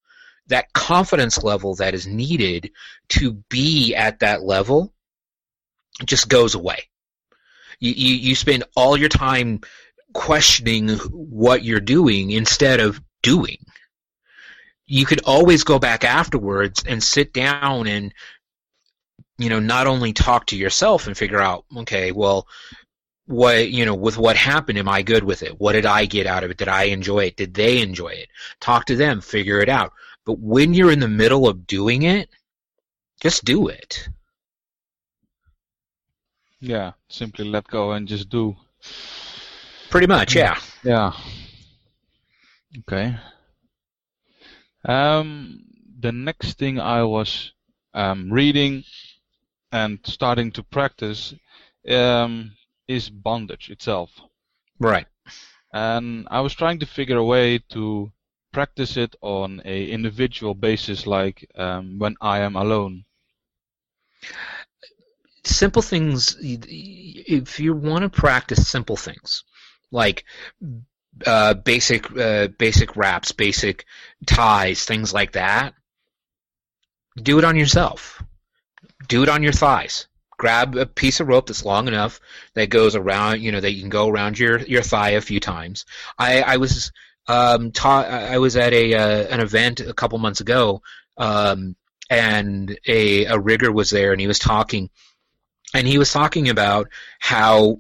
that 0.48 0.72
confidence 0.74 1.44
level 1.44 1.76
that 1.76 1.94
is 1.94 2.08
needed 2.08 2.72
to 3.10 3.34
be 3.50 3.96
at 3.96 4.20
that 4.20 4.44
level 4.44 4.94
just 6.06 6.30
goes 6.30 6.56
away. 6.56 6.90
You, 7.80 7.92
you, 7.92 8.16
you 8.16 8.36
spend 8.36 8.64
all 8.76 8.98
your 8.98 9.10
time 9.10 9.62
questioning 10.14 10.90
what 10.90 11.64
you're 11.64 11.80
doing 11.80 12.32
instead 12.32 12.80
of 12.80 13.02
doing. 13.22 13.58
You 14.88 15.06
could 15.06 15.22
always 15.26 15.64
go 15.64 15.80
back 15.80 16.04
afterwards 16.04 16.84
and 16.88 17.04
sit 17.04 17.34
down 17.34 17.88
and, 17.88 18.14
you 19.38 19.50
know, 19.50 19.60
not 19.60 19.88
only 19.88 20.14
talk 20.14 20.48
to 20.48 20.58
yourself 20.58 21.08
and 21.08 21.18
figure 21.18 21.42
out, 21.42 21.66
okay, 21.78 22.12
well, 22.12 22.48
what, 23.26 23.72
you 23.72 23.86
know, 23.86 23.96
with 23.96 24.18
what 24.18 24.38
happened, 24.38 24.78
am 24.78 24.88
I 24.88 25.02
good 25.02 25.24
with 25.24 25.42
it? 25.42 25.60
What 25.60 25.74
did 25.74 25.88
I 25.88 26.06
get 26.06 26.28
out 26.28 26.44
of 26.44 26.52
it? 26.52 26.58
Did 26.58 26.68
I 26.68 26.84
enjoy 26.84 27.26
it? 27.26 27.36
Did 27.36 27.56
they 27.56 27.82
enjoy 27.82 28.10
it? 28.10 28.30
Talk 28.60 28.86
to 28.86 28.96
them, 28.96 29.22
figure 29.22 29.60
it 29.60 29.70
out. 29.70 29.92
But 30.26 30.40
when 30.40 30.74
you're 30.74 30.92
in 30.92 31.00
the 31.00 31.08
middle 31.08 31.48
of 31.48 31.68
doing 31.68 32.04
it, 32.04 32.30
just 33.22 33.46
do 33.46 33.68
it. 33.68 34.10
Yeah, 36.60 36.94
simply 37.10 37.46
let 37.46 37.68
go 37.68 37.92
and 37.92 38.08
just 38.08 38.30
do. 38.30 38.56
Pretty 39.90 40.08
much, 40.08 40.36
yeah. 40.36 40.60
Yeah. 40.84 41.14
Okay. 42.80 43.16
Um, 44.84 45.64
the 46.00 46.12
next 46.12 46.58
thing 46.58 46.80
I 46.80 47.04
was 47.04 47.54
um, 47.94 48.32
reading 48.32 48.84
and 49.72 50.00
starting 50.04 50.52
to 50.54 50.64
practice 50.64 51.34
um, 51.90 52.52
is 52.88 53.10
bondage 53.10 53.70
itself. 53.70 54.10
Right. 54.80 55.08
And 55.72 56.28
I 56.32 56.42
was 56.42 56.54
trying 56.54 56.80
to 56.80 56.86
figure 56.86 57.18
a 57.18 57.24
way 57.24 57.60
to 57.70 58.12
practice 58.56 58.98
it 58.98 59.16
on 59.22 59.62
a 59.66 59.78
individual 59.98 60.54
basis, 60.56 61.06
like 61.06 61.40
um, 61.56 62.00
when 62.00 62.16
I 62.22 62.38
am 62.40 62.56
alone. 62.56 63.06
simple 65.44 65.82
things 65.82 66.38
if 66.42 67.60
you 67.60 67.72
want 67.76 68.02
to 68.04 68.10
practice 68.10 68.68
simple 68.68 68.98
things 68.98 69.44
like 69.92 70.26
uh, 71.34 71.54
basic 71.54 72.02
uh, 72.18 72.48
basic 72.58 72.90
wraps 72.96 73.32
basic 73.32 73.86
ties 74.26 74.86
things 74.86 75.14
like 75.14 75.34
that 75.34 75.76
do 77.22 77.40
it 77.40 77.46
on 77.46 77.56
yourself. 77.56 78.22
Do 79.08 79.24
it 79.24 79.30
on 79.30 79.44
your 79.44 79.54
thighs. 79.54 80.08
Grab 80.38 80.76
a 80.76 80.86
piece 80.86 81.20
of 81.20 81.28
rope 81.28 81.48
that's 81.48 81.64
long 81.64 81.88
enough 81.88 82.20
that 82.56 82.70
goes 82.70 82.96
around 82.96 83.42
you 83.42 83.52
know 83.52 83.62
that 83.62 83.72
you 83.72 83.82
can 83.82 83.90
go 83.90 84.10
around 84.10 84.38
your, 84.38 84.60
your 84.60 84.82
thigh 84.82 85.12
a 85.12 85.22
few 85.22 85.40
times. 85.40 85.86
I, 86.18 86.42
I 86.42 86.58
was 86.58 86.92
um, 87.28 87.72
i 87.84 88.38
was 88.38 88.56
at 88.56 88.74
a 88.74 88.94
uh, 88.94 89.28
an 89.28 89.40
event 89.40 89.80
a 89.80 89.94
couple 89.94 90.18
months 90.20 90.42
ago 90.42 90.82
um, 91.18 91.76
and 92.10 92.78
a, 92.88 93.26
a 93.26 93.40
rigger 93.40 93.72
was 93.72 93.90
there 93.90 94.12
and 94.12 94.22
he 94.22 94.28
was 94.28 94.40
talking 94.40 94.90
and 95.74 95.88
he 95.88 95.98
was 95.98 96.12
talking 96.12 96.50
about 96.50 96.90
how 97.20 97.80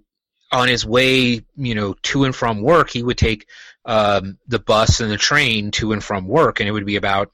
on 0.51 0.67
his 0.67 0.85
way, 0.85 1.43
you 1.55 1.75
know, 1.75 1.95
to 2.03 2.23
and 2.23 2.35
from 2.35 2.61
work, 2.61 2.89
he 2.89 3.03
would 3.03 3.17
take 3.17 3.47
um, 3.83 4.37
the 4.47 4.59
bus 4.59 4.99
and 4.99 5.11
the 5.11 5.17
train 5.17 5.71
to 5.71 5.91
and 5.91 6.03
from 6.03 6.27
work, 6.27 6.59
and 6.59 6.69
it 6.69 6.71
would 6.71 6.85
be 6.85 6.95
about 6.95 7.31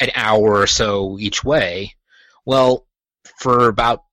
an 0.00 0.10
hour 0.14 0.60
or 0.60 0.66
so 0.66 1.18
each 1.18 1.44
way. 1.44 1.94
Well, 2.44 2.86
for 3.38 3.68
about 3.68 4.04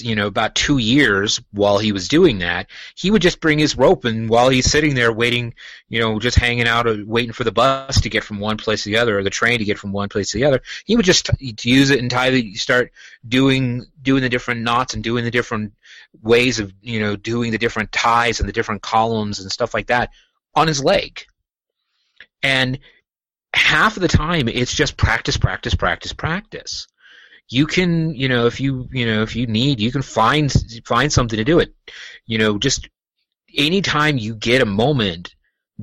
you 0.00 0.14
know 0.14 0.26
about 0.26 0.54
two 0.54 0.76
years 0.76 1.40
while 1.52 1.78
he 1.78 1.90
was 1.90 2.08
doing 2.08 2.40
that 2.40 2.66
he 2.94 3.10
would 3.10 3.22
just 3.22 3.40
bring 3.40 3.58
his 3.58 3.74
rope 3.74 4.04
and 4.04 4.28
while 4.28 4.50
he's 4.50 4.70
sitting 4.70 4.94
there 4.94 5.10
waiting 5.10 5.54
you 5.88 5.98
know 5.98 6.18
just 6.18 6.36
hanging 6.36 6.66
out 6.68 6.86
or 6.86 7.02
waiting 7.06 7.32
for 7.32 7.42
the 7.42 7.52
bus 7.52 8.02
to 8.02 8.10
get 8.10 8.22
from 8.22 8.38
one 8.38 8.58
place 8.58 8.82
to 8.82 8.90
the 8.90 8.98
other 8.98 9.18
or 9.18 9.22
the 9.22 9.30
train 9.30 9.58
to 9.58 9.64
get 9.64 9.78
from 9.78 9.92
one 9.92 10.10
place 10.10 10.30
to 10.30 10.38
the 10.38 10.44
other 10.44 10.60
he 10.84 10.94
would 10.94 11.06
just 11.06 11.30
use 11.64 11.88
it 11.88 12.00
and 12.00 12.10
tie 12.10 12.28
the 12.28 12.54
start 12.54 12.92
doing 13.26 13.86
doing 14.02 14.20
the 14.20 14.28
different 14.28 14.60
knots 14.60 14.92
and 14.92 15.02
doing 15.02 15.24
the 15.24 15.30
different 15.30 15.72
ways 16.22 16.58
of 16.58 16.72
you 16.82 17.00
know 17.00 17.16
doing 17.16 17.50
the 17.50 17.58
different 17.58 17.92
ties 17.92 18.40
and 18.40 18.48
the 18.48 18.52
different 18.52 18.82
columns 18.82 19.40
and 19.40 19.50
stuff 19.50 19.74
like 19.74 19.86
that 19.86 20.10
on 20.54 20.68
his 20.68 20.82
leg. 20.82 21.24
And 22.42 22.78
half 23.52 23.96
of 23.96 24.02
the 24.02 24.08
time 24.08 24.48
it's 24.48 24.74
just 24.74 24.96
practice 24.96 25.36
practice 25.36 25.74
practice 25.74 26.12
practice 26.12 26.86
you 27.48 27.66
can 27.66 28.14
you 28.14 28.28
know 28.28 28.46
if 28.46 28.60
you 28.60 28.88
you 28.90 29.06
know 29.06 29.22
if 29.22 29.36
you 29.36 29.46
need 29.46 29.80
you 29.80 29.92
can 29.92 30.02
find 30.02 30.52
find 30.84 31.12
something 31.12 31.36
to 31.36 31.44
do 31.44 31.58
it. 31.58 31.74
You 32.26 32.38
know 32.38 32.58
just 32.58 32.88
anytime 33.56 34.18
you 34.18 34.34
get 34.34 34.62
a 34.62 34.66
moment 34.66 35.34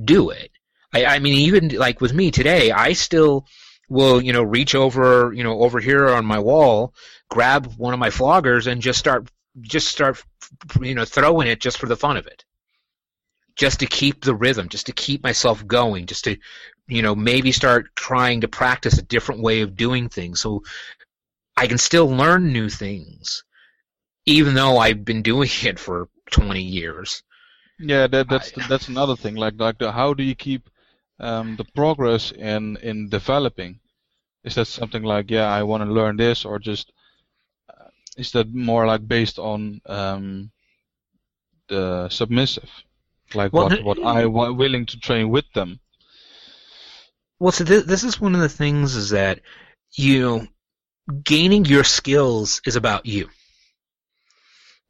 do 0.02 0.30
it. 0.30 0.50
I 0.92 1.04
i 1.06 1.18
mean 1.18 1.34
even 1.34 1.68
like 1.68 2.00
with 2.00 2.12
me 2.12 2.30
today 2.30 2.70
i 2.70 2.92
still 2.92 3.46
will 3.88 4.22
you 4.22 4.32
know 4.32 4.42
reach 4.42 4.74
over 4.74 5.32
you 5.34 5.44
know 5.44 5.60
over 5.60 5.80
here 5.80 6.08
on 6.08 6.24
my 6.24 6.38
wall 6.38 6.94
grab 7.28 7.66
one 7.76 7.92
of 7.92 8.00
my 8.00 8.10
floggers 8.10 8.66
and 8.66 8.80
just 8.80 8.98
start 8.98 9.28
just 9.60 9.88
start 9.88 10.22
you 10.80 10.94
know 10.94 11.04
throwing 11.04 11.48
it 11.48 11.60
just 11.60 11.78
for 11.78 11.86
the 11.86 11.96
fun 11.96 12.16
of 12.16 12.26
it. 12.26 12.44
Just 13.56 13.80
to 13.80 13.86
keep 13.86 14.22
the 14.22 14.34
rhythm 14.34 14.68
just 14.68 14.86
to 14.86 14.92
keep 14.92 15.22
myself 15.22 15.66
going 15.66 16.06
just 16.06 16.24
to 16.24 16.36
you 16.88 17.02
know 17.02 17.14
maybe 17.14 17.52
start 17.52 17.86
trying 17.94 18.40
to 18.40 18.48
practice 18.48 18.98
a 18.98 19.02
different 19.02 19.42
way 19.42 19.60
of 19.60 19.76
doing 19.76 20.08
things. 20.08 20.40
So 20.40 20.62
I 21.56 21.66
can 21.66 21.78
still 21.78 22.08
learn 22.08 22.52
new 22.52 22.68
things, 22.68 23.44
even 24.26 24.54
though 24.54 24.78
I've 24.78 25.04
been 25.04 25.22
doing 25.22 25.48
it 25.62 25.78
for 25.78 26.08
20 26.30 26.62
years. 26.62 27.22
Yeah, 27.78 28.06
that, 28.06 28.28
that's 28.28 28.52
I, 28.56 28.66
that's 28.68 28.88
another 28.88 29.16
thing. 29.16 29.34
Like 29.34 29.54
like 29.58 29.78
the, 29.78 29.90
how 29.90 30.14
do 30.14 30.22
you 30.22 30.34
keep 30.34 30.70
um, 31.18 31.56
the 31.56 31.64
progress 31.64 32.30
in 32.30 32.76
in 32.76 33.08
developing? 33.08 33.80
Is 34.44 34.54
that 34.54 34.66
something 34.66 35.02
like 35.02 35.30
yeah, 35.30 35.48
I 35.48 35.62
want 35.64 35.82
to 35.82 35.90
learn 35.90 36.16
this, 36.16 36.44
or 36.44 36.58
just 36.58 36.92
uh, 37.68 37.88
is 38.16 38.30
that 38.32 38.54
more 38.54 38.86
like 38.86 39.08
based 39.08 39.38
on 39.38 39.80
um, 39.86 40.52
the 41.68 42.08
submissive, 42.10 42.70
like 43.34 43.52
well, 43.52 43.68
what 43.68 43.82
what 43.84 44.02
I 44.04 44.26
was 44.26 44.54
willing 44.54 44.86
to 44.86 45.00
train 45.00 45.30
with 45.30 45.50
them? 45.54 45.80
Well, 47.40 47.52
so 47.52 47.64
this, 47.64 47.84
this 47.84 48.04
is 48.04 48.20
one 48.20 48.36
of 48.36 48.40
the 48.40 48.48
things 48.48 48.94
is 48.94 49.10
that 49.10 49.40
you 49.96 50.20
know 50.20 50.46
gaining 51.22 51.64
your 51.64 51.84
skills 51.84 52.60
is 52.66 52.76
about 52.76 53.06
you. 53.06 53.28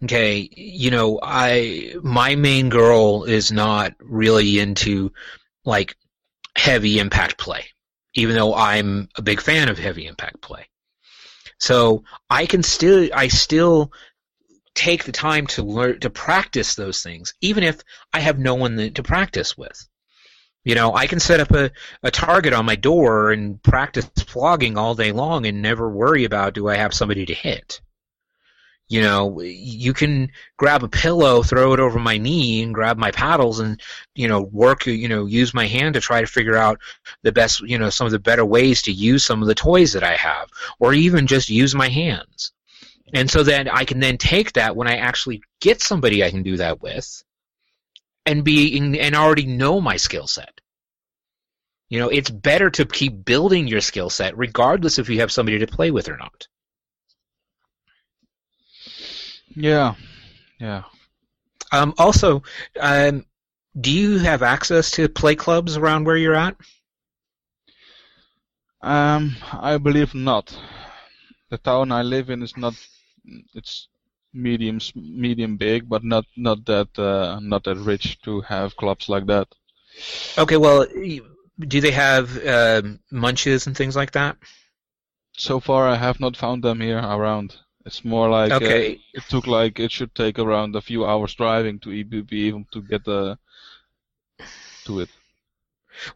Okay, 0.03 0.49
you 0.53 0.91
know, 0.91 1.19
I 1.23 1.95
my 2.03 2.37
main 2.37 2.69
girl 2.69 3.25
is 3.25 3.51
not 3.51 3.95
really 4.01 4.59
into 4.59 5.13
like 5.65 5.97
heavy 6.57 6.99
impact 6.99 7.39
play, 7.39 7.65
even 8.15 8.37
though 8.37 8.55
I'm 8.55 9.09
a 9.17 9.23
big 9.23 9.41
fan 9.41 9.69
of 9.69 9.79
heavy 9.79 10.07
impact 10.07 10.43
play. 10.43 10.69
So 11.59 12.05
I 12.29 12.47
can 12.47 12.63
still 12.63 13.09
I 13.15 13.29
still 13.29 13.93
take 14.75 15.05
the 15.05 15.13
time 15.13 15.47
to 15.47 15.63
learn 15.63 16.01
to 16.01 16.11
practice 16.11 16.75
those 16.75 17.03
things, 17.03 17.33
even 17.41 17.63
if 17.63 17.81
I 18.13 18.21
have 18.21 18.39
no 18.39 18.57
one 18.57 18.93
to 18.93 19.03
practice 19.03 19.57
with. 19.57 19.89
You 20.65 20.75
know, 20.75 20.95
I 20.95 21.07
can 21.07 21.21
set 21.21 21.41
up 21.41 21.53
a, 21.53 21.71
a 22.03 22.11
target 22.11 22.55
on 22.55 22.65
my 22.65 22.77
door 22.77 23.33
and 23.33 23.63
practice 23.63 24.11
flogging 24.27 24.79
all 24.79 24.95
day 24.95 25.13
long 25.13 25.45
and 25.47 25.61
never 25.61 25.89
worry 25.91 26.25
about 26.25 26.55
do 26.55 26.69
I 26.69 26.77
have 26.77 26.95
somebody 26.95 27.27
to 27.27 27.35
hit. 27.35 27.83
You 28.89 29.01
know, 29.01 29.41
you 29.41 29.95
can 29.95 30.31
grab 30.59 30.83
a 30.83 30.89
pillow, 30.89 31.43
throw 31.43 31.73
it 31.73 31.81
over 31.81 31.99
my 31.99 32.19
knee, 32.19 32.63
and 32.63 32.75
grab 32.75 32.99
my 32.99 33.11
paddles 33.11 33.59
and, 33.59 33.81
you 34.15 34.29
know, 34.29 34.43
work, 34.43 34.87
you 34.87 35.09
know, 35.09 35.25
use 35.25 35.55
my 35.55 35.67
hand 35.67 35.95
to 35.95 36.01
try 36.01 36.21
to 36.21 36.27
figure 36.27 36.57
out 36.57 36.81
the 37.23 37.33
best, 37.33 37.61
you 37.61 37.79
know, 37.79 37.89
some 37.89 38.07
of 38.07 38.13
the 38.13 38.19
better 38.19 38.45
ways 38.45 38.83
to 38.83 38.93
use 38.93 39.25
some 39.25 39.41
of 39.41 39.49
the 39.49 39.55
toys 39.55 39.95
that 39.95 40.05
I 40.05 40.17
have, 40.17 40.51
or 40.79 40.93
even 40.93 41.27
just 41.27 41.49
use 41.49 41.75
my 41.75 41.89
hands. 41.89 42.53
And 43.15 43.31
so 43.31 43.43
that 43.43 43.73
I 43.73 43.85
can 43.85 44.01
then 44.01 44.19
take 44.19 44.53
that 44.53 44.77
when 44.77 44.89
I 44.89 44.97
actually 44.97 45.43
get 45.61 45.81
somebody 45.81 46.23
I 46.23 46.31
can 46.31 46.43
do 46.43 46.59
that 46.59 46.83
with, 46.83 47.25
and 48.27 48.45
be 48.45 48.79
and 48.79 49.15
already 49.15 49.47
know 49.47 49.81
my 49.81 49.97
skill 49.97 50.27
set. 50.27 50.61
You 51.89 51.99
know, 52.01 52.09
it's 52.09 52.31
better 52.31 52.71
to 52.71 52.85
keep 52.85 53.25
building 53.25 53.69
your 53.69 53.81
skill 53.81 54.11
set 54.11 54.37
regardless 54.37 54.99
if 54.99 55.09
you 55.09 55.21
have 55.21 55.31
somebody 55.31 55.59
to 55.59 55.67
play 55.67 55.91
with 55.91 56.09
or 56.09 56.17
not. 56.17 56.49
Yeah. 59.55 59.95
Yeah. 60.59 60.85
Um, 61.73 61.95
also, 61.99 62.43
um, 62.81 63.25
do 63.81 63.91
you 63.93 64.19
have 64.19 64.43
access 64.43 64.91
to 64.93 65.09
play 65.09 65.35
clubs 65.35 65.77
around 65.77 66.05
where 66.05 66.17
you're 66.17 66.35
at? 66.35 66.57
Um, 68.83 69.37
I 69.53 69.79
believe 69.79 70.15
not. 70.15 70.57
The 71.51 71.59
town 71.59 71.93
I 71.93 72.03
live 72.03 72.31
in 72.31 72.43
is 72.43 72.57
not. 72.57 72.75
It's 73.55 73.89
medium 74.35 74.81
medium 74.95 75.57
big, 75.57 75.89
but 75.89 76.05
not 76.05 76.25
not 76.37 76.65
that 76.67 76.99
uh, 76.99 77.39
not 77.41 77.65
that 77.65 77.77
rich 77.77 78.21
to 78.23 78.41
have 78.43 78.77
clubs 78.77 79.09
like 79.09 79.27
that. 79.27 79.49
Okay, 80.37 80.57
well, 80.57 80.87
do 81.59 81.81
they 81.81 81.93
have 81.93 82.45
uh, 82.45 82.83
munches 83.11 83.67
and 83.67 83.77
things 83.77 83.97
like 83.97 84.13
that? 84.13 84.37
So 85.37 85.61
far, 85.61 85.89
I 85.89 85.97
have 85.97 86.21
not 86.21 86.37
found 86.37 86.63
them 86.63 86.81
here 86.81 86.99
around. 86.99 87.57
It's 87.87 88.05
more 88.05 88.29
like 88.29 88.53
uh, 88.53 88.57
okay. 88.57 88.95
Uh, 88.95 88.99
it 89.15 89.25
took 89.29 89.47
like 89.47 89.79
it 89.79 89.93
should 89.93 90.15
take 90.15 90.39
around 90.39 90.75
a 90.75 90.81
few 90.81 91.05
hours 91.05 91.35
driving 91.35 91.79
to 91.81 92.05
be 92.05 92.49
able 92.49 92.65
to 92.73 92.83
get 92.83 93.05
the 93.05 93.39
to 94.87 95.01
it. 95.01 95.11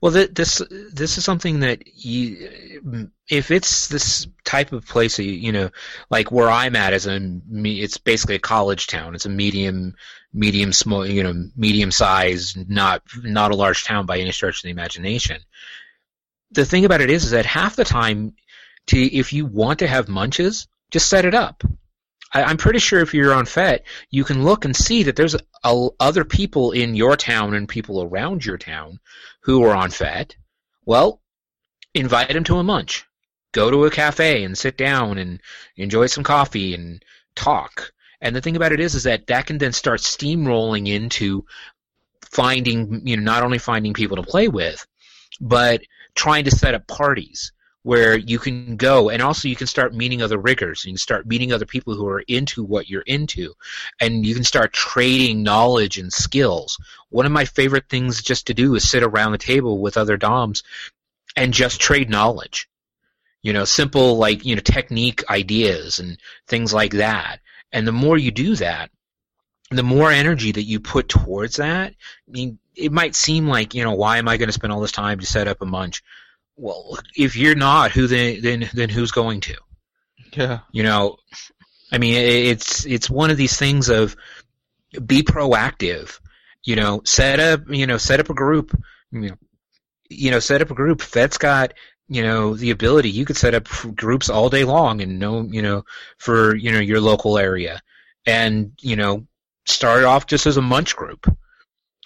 Well, 0.00 0.12
this 0.12 0.62
this 0.92 1.18
is 1.18 1.24
something 1.24 1.60
that 1.60 1.82
you, 1.86 3.10
if 3.28 3.50
it's 3.50 3.88
this 3.88 4.26
type 4.44 4.72
of 4.72 4.86
place, 4.86 5.18
you 5.18 5.52
know, 5.52 5.70
like 6.10 6.32
where 6.32 6.50
I'm 6.50 6.76
at 6.76 6.92
is 6.92 7.06
a, 7.06 7.20
it's 7.52 7.98
basically 7.98 8.36
a 8.36 8.40
college 8.40 8.86
town. 8.86 9.14
It's 9.14 9.26
a 9.26 9.30
medium, 9.30 9.94
medium 10.32 10.72
small, 10.72 11.06
you 11.06 11.22
know, 11.22 11.48
medium 11.56 11.90
size, 11.90 12.56
not 12.56 13.02
not 13.22 13.50
a 13.50 13.56
large 13.56 13.84
town 13.84 14.06
by 14.06 14.18
any 14.18 14.32
stretch 14.32 14.58
of 14.58 14.62
the 14.62 14.70
imagination. 14.70 15.40
The 16.50 16.64
thing 16.64 16.84
about 16.84 17.00
it 17.00 17.10
is, 17.10 17.24
is 17.24 17.30
that 17.32 17.46
half 17.46 17.76
the 17.76 17.84
time, 17.84 18.34
to 18.86 18.98
if 18.98 19.32
you 19.32 19.46
want 19.46 19.80
to 19.80 19.86
have 19.86 20.08
munches, 20.08 20.66
just 20.90 21.08
set 21.08 21.24
it 21.24 21.34
up. 21.34 21.62
I, 22.32 22.50
am 22.50 22.56
pretty 22.56 22.78
sure 22.78 23.00
if 23.00 23.14
you're 23.14 23.32
on 23.32 23.46
FET, 23.46 23.86
you 24.10 24.24
can 24.24 24.44
look 24.44 24.64
and 24.64 24.76
see 24.76 25.04
that 25.04 25.16
there's 25.16 25.34
a, 25.34 25.88
other 25.98 26.24
people 26.24 26.72
in 26.72 26.94
your 26.94 27.16
town 27.16 27.54
and 27.54 27.68
people 27.68 28.02
around 28.02 28.44
your 28.44 28.58
town 28.58 29.00
who 29.42 29.64
are 29.64 29.74
on 29.74 29.90
FET. 29.90 30.36
Well, 30.84 31.22
invite 31.94 32.28
them 32.28 32.44
to 32.44 32.58
a 32.58 32.64
munch. 32.64 33.06
Go 33.52 33.70
to 33.70 33.86
a 33.86 33.90
cafe 33.90 34.44
and 34.44 34.56
sit 34.56 34.76
down 34.76 35.18
and 35.18 35.40
enjoy 35.76 36.06
some 36.06 36.24
coffee 36.24 36.74
and 36.74 37.02
talk. 37.34 37.92
And 38.20 38.36
the 38.36 38.40
thing 38.40 38.56
about 38.56 38.72
it 38.72 38.80
is, 38.80 38.94
is 38.94 39.04
that 39.04 39.28
that 39.28 39.46
can 39.46 39.58
then 39.58 39.72
start 39.72 40.00
steamrolling 40.00 40.88
into 40.88 41.46
finding, 42.30 43.06
you 43.06 43.16
know, 43.16 43.22
not 43.22 43.42
only 43.42 43.58
finding 43.58 43.94
people 43.94 44.16
to 44.16 44.22
play 44.22 44.48
with, 44.48 44.86
but 45.40 45.80
trying 46.14 46.44
to 46.44 46.50
set 46.50 46.74
up 46.74 46.86
parties 46.86 47.52
where 47.82 48.16
you 48.16 48.38
can 48.38 48.76
go 48.76 49.08
and 49.08 49.22
also 49.22 49.48
you 49.48 49.56
can 49.56 49.66
start 49.66 49.94
meeting 49.94 50.20
other 50.20 50.36
riggers 50.38 50.84
you 50.84 50.92
can 50.92 50.98
start 50.98 51.26
meeting 51.26 51.52
other 51.52 51.64
people 51.64 51.94
who 51.94 52.06
are 52.06 52.24
into 52.26 52.64
what 52.64 52.88
you're 52.88 53.02
into 53.02 53.54
and 54.00 54.26
you 54.26 54.34
can 54.34 54.44
start 54.44 54.72
trading 54.72 55.42
knowledge 55.42 55.98
and 55.98 56.12
skills. 56.12 56.78
One 57.10 57.26
of 57.26 57.32
my 57.32 57.44
favorite 57.44 57.88
things 57.88 58.22
just 58.22 58.46
to 58.48 58.54
do 58.54 58.74
is 58.74 58.88
sit 58.88 59.02
around 59.02 59.32
the 59.32 59.38
table 59.38 59.80
with 59.80 59.96
other 59.96 60.16
doms 60.16 60.62
and 61.36 61.52
just 61.52 61.80
trade 61.80 62.10
knowledge. 62.10 62.68
You 63.42 63.52
know 63.52 63.64
simple 63.64 64.16
like 64.16 64.44
you 64.44 64.56
know 64.56 64.60
technique 64.60 65.28
ideas 65.30 66.00
and 66.00 66.18
things 66.48 66.74
like 66.74 66.92
that. 66.94 67.40
And 67.72 67.86
the 67.86 67.92
more 67.92 68.18
you 68.18 68.30
do 68.30 68.56
that 68.56 68.90
the 69.70 69.82
more 69.82 70.10
energy 70.10 70.50
that 70.50 70.62
you 70.62 70.80
put 70.80 71.10
towards 71.10 71.56
that 71.56 71.92
i 71.92 72.30
mean 72.30 72.58
it 72.74 72.90
might 72.90 73.14
seem 73.14 73.46
like 73.46 73.74
you 73.74 73.84
know 73.84 73.92
why 73.92 74.16
am 74.16 74.26
i 74.26 74.38
going 74.38 74.48
to 74.48 74.52
spend 74.52 74.72
all 74.72 74.80
this 74.80 74.92
time 74.92 75.18
to 75.20 75.26
set 75.26 75.46
up 75.46 75.60
a 75.60 75.66
munch 75.66 76.02
well, 76.58 76.98
if 77.16 77.36
you're 77.36 77.54
not, 77.54 77.92
who 77.92 78.06
then 78.06 78.40
then 78.42 78.68
then 78.74 78.88
who's 78.88 79.12
going 79.12 79.40
to? 79.42 79.54
Yeah. 80.32 80.60
You 80.72 80.82
know, 80.82 81.16
I 81.90 81.98
mean, 81.98 82.14
it's 82.16 82.84
it's 82.84 83.08
one 83.08 83.30
of 83.30 83.36
these 83.36 83.56
things 83.56 83.88
of 83.88 84.16
be 85.04 85.22
proactive. 85.22 86.18
You 86.64 86.76
know, 86.76 87.02
set 87.04 87.40
up 87.40 87.62
you 87.68 87.86
know 87.86 87.96
set 87.96 88.20
up 88.20 88.28
a 88.28 88.34
group. 88.34 88.76
You 89.12 89.20
know, 89.20 89.36
you 90.10 90.30
know 90.30 90.40
set 90.40 90.60
up 90.60 90.70
a 90.70 90.74
group. 90.74 91.00
FET's 91.00 91.38
got 91.38 91.74
you 92.08 92.22
know 92.22 92.54
the 92.54 92.70
ability. 92.70 93.10
You 93.10 93.24
could 93.24 93.36
set 93.36 93.54
up 93.54 93.68
groups 93.94 94.28
all 94.28 94.50
day 94.50 94.64
long 94.64 95.00
and 95.00 95.18
know 95.18 95.42
you 95.42 95.62
know 95.62 95.84
for 96.18 96.56
you 96.56 96.72
know 96.72 96.80
your 96.80 97.00
local 97.00 97.38
area, 97.38 97.80
and 98.26 98.72
you 98.80 98.96
know 98.96 99.26
start 99.66 100.04
off 100.04 100.26
just 100.26 100.46
as 100.46 100.56
a 100.56 100.62
munch 100.62 100.96
group, 100.96 101.32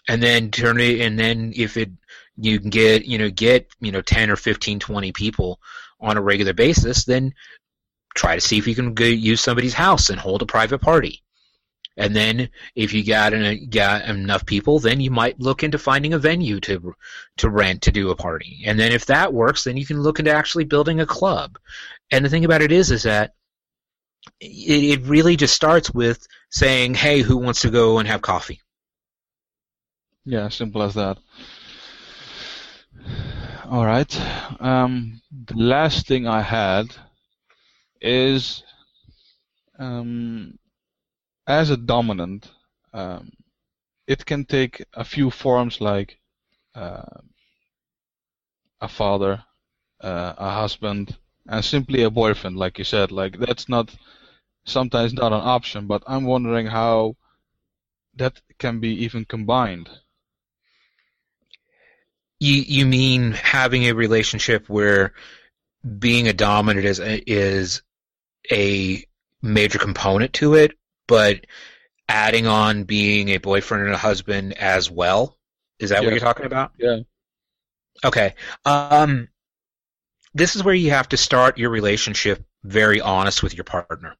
and 0.08 0.22
then 0.22 0.50
turn 0.50 0.78
it. 0.78 1.00
And 1.00 1.18
then 1.18 1.52
if 1.56 1.76
it 1.76 1.90
you 2.42 2.60
can 2.60 2.70
get 2.70 3.04
you 3.04 3.18
know 3.18 3.30
get 3.30 3.68
you 3.80 3.92
know 3.92 4.02
10 4.02 4.30
or 4.30 4.36
15 4.36 4.78
20 4.80 5.12
people 5.12 5.60
on 6.00 6.16
a 6.16 6.22
regular 6.22 6.52
basis 6.52 7.04
then 7.04 7.32
try 8.14 8.34
to 8.34 8.40
see 8.40 8.58
if 8.58 8.66
you 8.66 8.74
can 8.74 8.94
go 8.94 9.04
use 9.04 9.40
somebody's 9.40 9.74
house 9.74 10.10
and 10.10 10.20
hold 10.20 10.42
a 10.42 10.46
private 10.46 10.80
party. 10.80 11.22
And 11.96 12.16
then 12.16 12.48
if 12.74 12.94
you 12.94 13.04
got, 13.04 13.34
an, 13.34 13.68
got 13.68 14.08
enough 14.08 14.46
people, 14.46 14.78
then 14.78 15.00
you 15.00 15.10
might 15.10 15.38
look 15.40 15.62
into 15.62 15.78
finding 15.78 16.14
a 16.14 16.18
venue 16.18 16.58
to 16.60 16.94
to 17.36 17.50
rent 17.50 17.82
to 17.82 17.92
do 17.92 18.10
a 18.10 18.16
party. 18.16 18.62
And 18.64 18.78
then 18.78 18.92
if 18.92 19.06
that 19.06 19.34
works, 19.34 19.64
then 19.64 19.76
you 19.76 19.84
can 19.84 20.00
look 20.00 20.18
into 20.18 20.32
actually 20.32 20.64
building 20.64 21.00
a 21.00 21.06
club. 21.06 21.58
And 22.10 22.24
the 22.24 22.30
thing 22.30 22.46
about 22.46 22.62
it 22.62 22.72
is, 22.72 22.90
is 22.90 23.02
that 23.02 23.34
it, 24.40 25.00
it 25.00 25.06
really 25.06 25.36
just 25.36 25.54
starts 25.54 25.90
with 25.92 26.26
saying, 26.50 26.94
"Hey, 26.94 27.20
who 27.20 27.36
wants 27.36 27.60
to 27.60 27.70
go 27.70 27.98
and 27.98 28.08
have 28.08 28.22
coffee?" 28.22 28.62
Yeah, 30.24 30.48
simple 30.48 30.82
as 30.82 30.94
that. 30.94 31.18
All 33.72 33.86
right. 33.86 34.14
Um, 34.60 35.22
the 35.32 35.56
last 35.56 36.06
thing 36.06 36.26
I 36.26 36.42
had 36.42 36.94
is 38.02 38.62
um, 39.78 40.58
as 41.46 41.70
a 41.70 41.78
dominant, 41.78 42.50
um, 42.92 43.30
it 44.06 44.26
can 44.26 44.44
take 44.44 44.84
a 44.92 45.04
few 45.04 45.30
forms 45.30 45.80
like 45.80 46.20
uh, 46.74 47.22
a 48.82 48.88
father, 48.88 49.42
uh, 50.02 50.34
a 50.36 50.50
husband, 50.50 51.16
and 51.48 51.64
simply 51.64 52.02
a 52.02 52.10
boyfriend, 52.10 52.58
like 52.58 52.76
you 52.76 52.84
said. 52.84 53.10
Like 53.10 53.38
that's 53.38 53.70
not 53.70 53.96
sometimes 54.66 55.14
not 55.14 55.32
an 55.32 55.40
option, 55.40 55.86
but 55.86 56.02
I'm 56.06 56.24
wondering 56.24 56.66
how 56.66 57.16
that 58.16 58.42
can 58.58 58.80
be 58.80 58.90
even 59.04 59.24
combined. 59.24 59.88
You 62.42 62.54
you 62.56 62.86
mean 62.86 63.32
having 63.32 63.84
a 63.84 63.92
relationship 63.92 64.68
where 64.68 65.12
being 65.98 66.26
a 66.26 66.32
dominant 66.32 66.84
is 66.84 66.98
is 67.00 67.82
a 68.50 69.04
major 69.42 69.78
component 69.78 70.32
to 70.34 70.54
it, 70.54 70.72
but 71.06 71.46
adding 72.08 72.46
on 72.48 72.82
being 72.84 73.28
a 73.28 73.38
boyfriend 73.38 73.84
and 73.84 73.94
a 73.94 73.98
husband 73.98 74.54
as 74.58 74.90
well. 74.90 75.38
Is 75.78 75.90
that 75.90 76.02
Yeah. 76.02 76.06
what 76.06 76.10
you're 76.14 76.20
talking 76.20 76.46
about? 76.46 76.72
Yeah. 76.78 76.98
Okay. 78.04 78.34
Um, 78.64 79.28
this 80.34 80.56
is 80.56 80.64
where 80.64 80.74
you 80.74 80.90
have 80.90 81.08
to 81.10 81.16
start 81.16 81.58
your 81.58 81.70
relationship 81.70 82.44
very 82.64 83.00
honest 83.00 83.42
with 83.42 83.54
your 83.54 83.64
partner. 83.64 84.16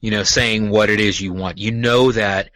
You 0.00 0.10
know, 0.12 0.22
saying 0.22 0.70
what 0.70 0.90
it 0.90 1.00
is 1.00 1.20
you 1.20 1.32
want. 1.32 1.58
You 1.58 1.72
know 1.72 2.12
that 2.12 2.50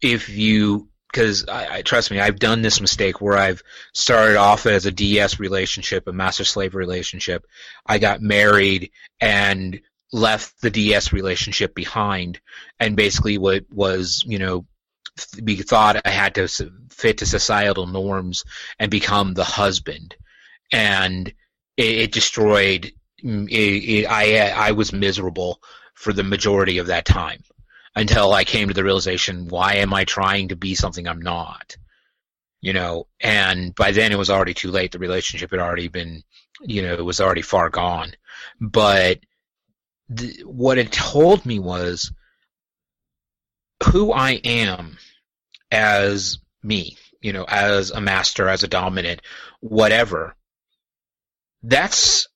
if 0.00 0.28
you, 0.28 0.88
because 1.12 1.46
I, 1.48 1.76
I 1.78 1.82
trust 1.82 2.10
me, 2.10 2.20
I've 2.20 2.38
done 2.40 2.62
this 2.62 2.80
mistake 2.80 3.20
where 3.20 3.38
I've 3.38 3.62
started 3.94 4.36
off 4.38 4.66
as 4.66 4.86
a 4.86 4.92
DS 4.92 5.38
relationship, 5.40 6.08
a 6.08 6.12
master 6.12 6.44
slave 6.44 6.74
relationship. 6.74 7.46
I 7.86 7.98
got 7.98 8.22
married 8.22 8.90
and 9.20 9.80
left 10.12 10.60
the 10.62 10.70
DS 10.70 11.12
relationship 11.12 11.74
behind, 11.74 12.40
and 12.80 12.96
basically 12.96 13.38
what 13.38 13.64
was, 13.70 14.24
you 14.26 14.38
know, 14.38 14.66
be 15.44 15.56
thought 15.56 16.00
I 16.04 16.10
had 16.10 16.34
to 16.36 16.48
fit 16.90 17.18
to 17.18 17.26
societal 17.26 17.86
norms 17.86 18.44
and 18.78 18.90
become 18.90 19.34
the 19.34 19.44
husband, 19.44 20.14
and 20.72 21.28
it, 21.76 21.98
it 21.98 22.12
destroyed. 22.12 22.92
mm, 23.24 23.48
It, 23.50 23.54
it, 24.02 24.06
I 24.06 24.50
I 24.50 24.72
was 24.72 24.92
miserable 24.92 25.62
for 25.94 26.12
the 26.12 26.24
majority 26.24 26.78
of 26.78 26.88
that 26.88 27.04
time 27.06 27.42
until 27.94 28.32
I 28.32 28.44
came 28.44 28.68
to 28.68 28.74
the 28.74 28.84
realization: 28.84 29.48
why 29.48 29.74
am 29.74 29.92
I 29.94 30.04
trying 30.04 30.48
to 30.48 30.56
be 30.56 30.74
something 30.74 31.06
I'm 31.06 31.22
not? 31.22 31.76
You 32.60 32.72
know, 32.72 33.08
and 33.20 33.74
by 33.74 33.90
then 33.92 34.12
it 34.12 34.18
was 34.18 34.30
already 34.30 34.54
too 34.54 34.70
late. 34.70 34.92
The 34.92 34.98
relationship 34.98 35.50
had 35.50 35.60
already 35.60 35.88
been, 35.88 36.22
you 36.60 36.82
know, 36.82 36.94
it 36.94 37.04
was 37.04 37.20
already 37.20 37.42
far 37.42 37.70
gone. 37.70 38.12
But 38.60 39.20
what 40.44 40.78
it 40.78 40.92
told 40.92 41.44
me 41.44 41.58
was 41.58 42.12
who 43.90 44.12
I 44.12 44.32
am 44.44 44.98
as 45.70 46.38
me, 46.62 46.96
you 47.20 47.32
know, 47.32 47.44
as 47.48 47.90
a 47.90 48.00
master, 48.00 48.48
as 48.48 48.62
a 48.62 48.68
dominant, 48.68 49.22
whatever. 49.60 50.36
That's 51.62 52.28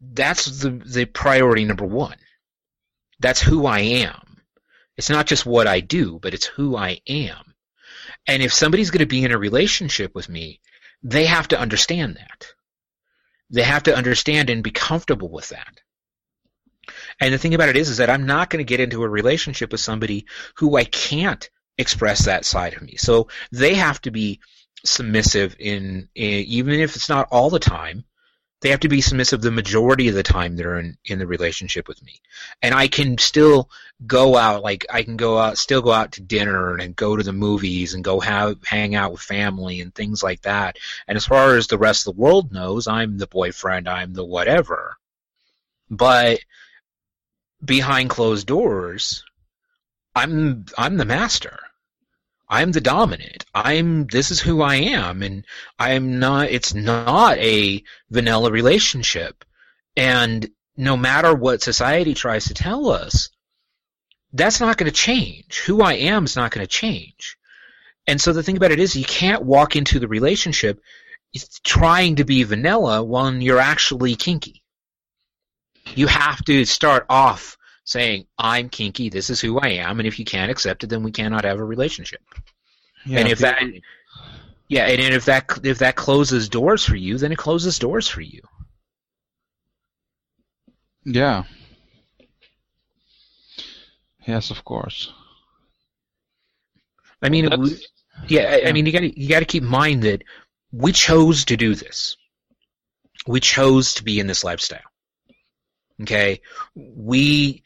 that's 0.00 0.46
the 0.60 0.70
the 0.70 1.04
priority 1.06 1.64
number 1.64 1.86
one. 1.86 2.16
That's 3.20 3.40
who 3.40 3.66
I 3.66 3.80
am. 3.80 4.35
It's 4.96 5.10
not 5.10 5.26
just 5.26 5.46
what 5.46 5.66
I 5.66 5.80
do, 5.80 6.18
but 6.20 6.34
it's 6.34 6.46
who 6.46 6.76
I 6.76 7.00
am. 7.06 7.54
And 8.26 8.42
if 8.42 8.52
somebody's 8.52 8.90
going 8.90 9.00
to 9.00 9.06
be 9.06 9.24
in 9.24 9.32
a 9.32 9.38
relationship 9.38 10.14
with 10.14 10.28
me, 10.28 10.60
they 11.02 11.26
have 11.26 11.48
to 11.48 11.58
understand 11.58 12.16
that. 12.16 12.46
They 13.50 13.62
have 13.62 13.84
to 13.84 13.96
understand 13.96 14.50
and 14.50 14.64
be 14.64 14.70
comfortable 14.70 15.30
with 15.30 15.50
that. 15.50 15.80
And 17.20 17.32
the 17.32 17.38
thing 17.38 17.54
about 17.54 17.68
it 17.68 17.76
is, 17.76 17.88
is 17.88 17.98
that 17.98 18.10
I'm 18.10 18.26
not 18.26 18.50
going 18.50 18.64
to 18.64 18.68
get 18.68 18.80
into 18.80 19.02
a 19.02 19.08
relationship 19.08 19.72
with 19.72 19.80
somebody 19.80 20.26
who 20.56 20.76
I 20.76 20.84
can't 20.84 21.48
express 21.78 22.24
that 22.24 22.44
side 22.44 22.74
of 22.74 22.82
me. 22.82 22.96
So 22.96 23.28
they 23.52 23.74
have 23.74 24.00
to 24.02 24.10
be 24.10 24.40
submissive 24.84 25.56
in, 25.58 26.08
in 26.14 26.44
even 26.44 26.74
if 26.74 26.96
it's 26.96 27.08
not 27.08 27.28
all 27.30 27.50
the 27.50 27.58
time, 27.58 28.04
they 28.60 28.70
have 28.70 28.80
to 28.80 28.88
be 28.88 29.00
submissive 29.00 29.42
the 29.42 29.50
majority 29.50 30.08
of 30.08 30.14
the 30.14 30.22
time 30.22 30.56
they're 30.56 30.78
in, 30.78 30.96
in 31.04 31.18
the 31.18 31.26
relationship 31.26 31.88
with 31.88 32.02
me. 32.02 32.20
And 32.62 32.74
I 32.74 32.88
can 32.88 33.18
still 33.18 33.70
go 34.06 34.36
out, 34.36 34.62
like 34.62 34.86
I 34.90 35.02
can 35.02 35.16
go 35.16 35.38
out, 35.38 35.58
still 35.58 35.82
go 35.82 35.92
out 35.92 36.12
to 36.12 36.22
dinner 36.22 36.76
and 36.76 36.96
go 36.96 37.16
to 37.16 37.22
the 37.22 37.32
movies 37.32 37.94
and 37.94 38.02
go 38.02 38.18
have, 38.20 38.56
hang 38.64 38.94
out 38.94 39.12
with 39.12 39.20
family 39.20 39.80
and 39.80 39.94
things 39.94 40.22
like 40.22 40.42
that. 40.42 40.78
And 41.06 41.16
as 41.16 41.26
far 41.26 41.56
as 41.56 41.66
the 41.66 41.78
rest 41.78 42.06
of 42.06 42.16
the 42.16 42.20
world 42.20 42.52
knows, 42.52 42.86
I'm 42.86 43.18
the 43.18 43.26
boyfriend, 43.26 43.88
I'm 43.88 44.14
the 44.14 44.24
whatever. 44.24 44.96
But 45.90 46.40
behind 47.64 48.10
closed 48.10 48.46
doors, 48.46 49.24
I'm 50.14 50.64
I'm 50.78 50.96
the 50.96 51.04
master. 51.04 51.58
I'm 52.48 52.72
the 52.72 52.80
dominant. 52.80 53.44
I'm 53.54 54.06
this 54.06 54.30
is 54.30 54.40
who 54.40 54.62
I 54.62 54.76
am 54.76 55.22
and 55.22 55.44
I'm 55.78 56.18
not 56.18 56.50
it's 56.50 56.74
not 56.74 57.38
a 57.38 57.82
vanilla 58.10 58.50
relationship. 58.50 59.44
And 59.96 60.48
no 60.76 60.96
matter 60.96 61.34
what 61.34 61.62
society 61.62 62.14
tries 62.14 62.46
to 62.46 62.54
tell 62.54 62.90
us, 62.90 63.30
that's 64.32 64.60
not 64.60 64.76
going 64.76 64.90
to 64.90 64.96
change. 64.96 65.60
Who 65.60 65.82
I 65.82 65.94
am 65.94 66.24
is 66.24 66.36
not 66.36 66.50
going 66.50 66.64
to 66.64 66.70
change. 66.70 67.36
And 68.06 68.20
so 68.20 68.32
the 68.32 68.42
thing 68.42 68.56
about 68.56 68.72
it 68.72 68.78
is 68.78 68.94
you 68.94 69.04
can't 69.04 69.42
walk 69.42 69.74
into 69.74 69.98
the 69.98 70.08
relationship 70.08 70.80
trying 71.64 72.16
to 72.16 72.24
be 72.24 72.42
vanilla 72.44 73.02
when 73.02 73.40
you're 73.40 73.58
actually 73.58 74.14
kinky. 74.16 74.62
You 75.94 76.06
have 76.06 76.44
to 76.44 76.64
start 76.64 77.06
off 77.08 77.56
saying, 77.86 78.26
I'm 78.36 78.68
kinky, 78.68 79.08
this 79.08 79.30
is 79.30 79.40
who 79.40 79.58
I 79.58 79.68
am, 79.68 79.98
and 80.00 80.06
if 80.06 80.18
you 80.18 80.24
can't 80.26 80.50
accept 80.50 80.84
it, 80.84 80.88
then 80.88 81.02
we 81.02 81.12
cannot 81.12 81.44
have 81.44 81.58
a 81.58 81.64
relationship. 81.64 82.20
Yeah, 83.06 83.20
and 83.20 83.28
if 83.28 83.38
that 83.38 83.62
yeah, 84.68 84.86
and 84.86 85.14
if 85.14 85.24
that 85.26 85.58
if 85.62 85.78
that 85.78 85.94
closes 85.96 86.48
doors 86.48 86.84
for 86.84 86.96
you, 86.96 87.16
then 87.16 87.32
it 87.32 87.38
closes 87.38 87.78
doors 87.78 88.08
for 88.08 88.20
you. 88.20 88.42
Yeah. 91.04 91.44
Yes, 94.26 94.50
of 94.50 94.64
course. 94.64 95.12
I 97.22 97.28
mean, 97.28 97.44
it 97.44 97.50
That's- 97.50 97.68
w- 97.70 97.86
yeah, 98.28 98.60
I, 98.64 98.68
I 98.68 98.72
mean, 98.72 98.86
you 98.86 98.92
got 98.92 99.00
to 99.00 99.20
you 99.20 99.28
got 99.28 99.38
to 99.40 99.44
keep 99.44 99.62
in 99.62 99.68
mind 99.68 100.02
that 100.02 100.22
we 100.72 100.90
chose 100.92 101.44
to 101.46 101.56
do 101.56 101.74
this. 101.76 102.16
We 103.26 103.38
chose 103.40 103.94
to 103.94 104.04
be 104.04 104.18
in 104.18 104.26
this 104.26 104.42
lifestyle. 104.42 104.80
Okay, 106.02 106.40
we, 106.74 107.62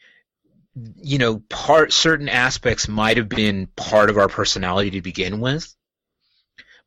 you 0.75 1.17
know, 1.17 1.39
part 1.49 1.91
certain 1.91 2.29
aspects 2.29 2.87
might 2.87 3.17
have 3.17 3.29
been 3.29 3.67
part 3.75 4.09
of 4.09 4.17
our 4.17 4.27
personality 4.27 4.91
to 4.91 5.01
begin 5.01 5.39
with, 5.41 5.73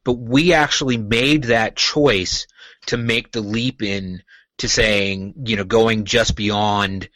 but 0.04 0.14
we 0.14 0.52
actually 0.52 0.96
made 0.96 1.44
that 1.44 1.76
choice 1.76 2.46
to 2.86 2.96
make 2.96 3.32
the 3.32 3.40
leap 3.40 3.82
in 3.82 4.22
to 4.58 4.68
saying, 4.68 5.34
you 5.44 5.56
know, 5.56 5.64
going 5.64 6.04
just 6.04 6.36
beyond, 6.36 7.08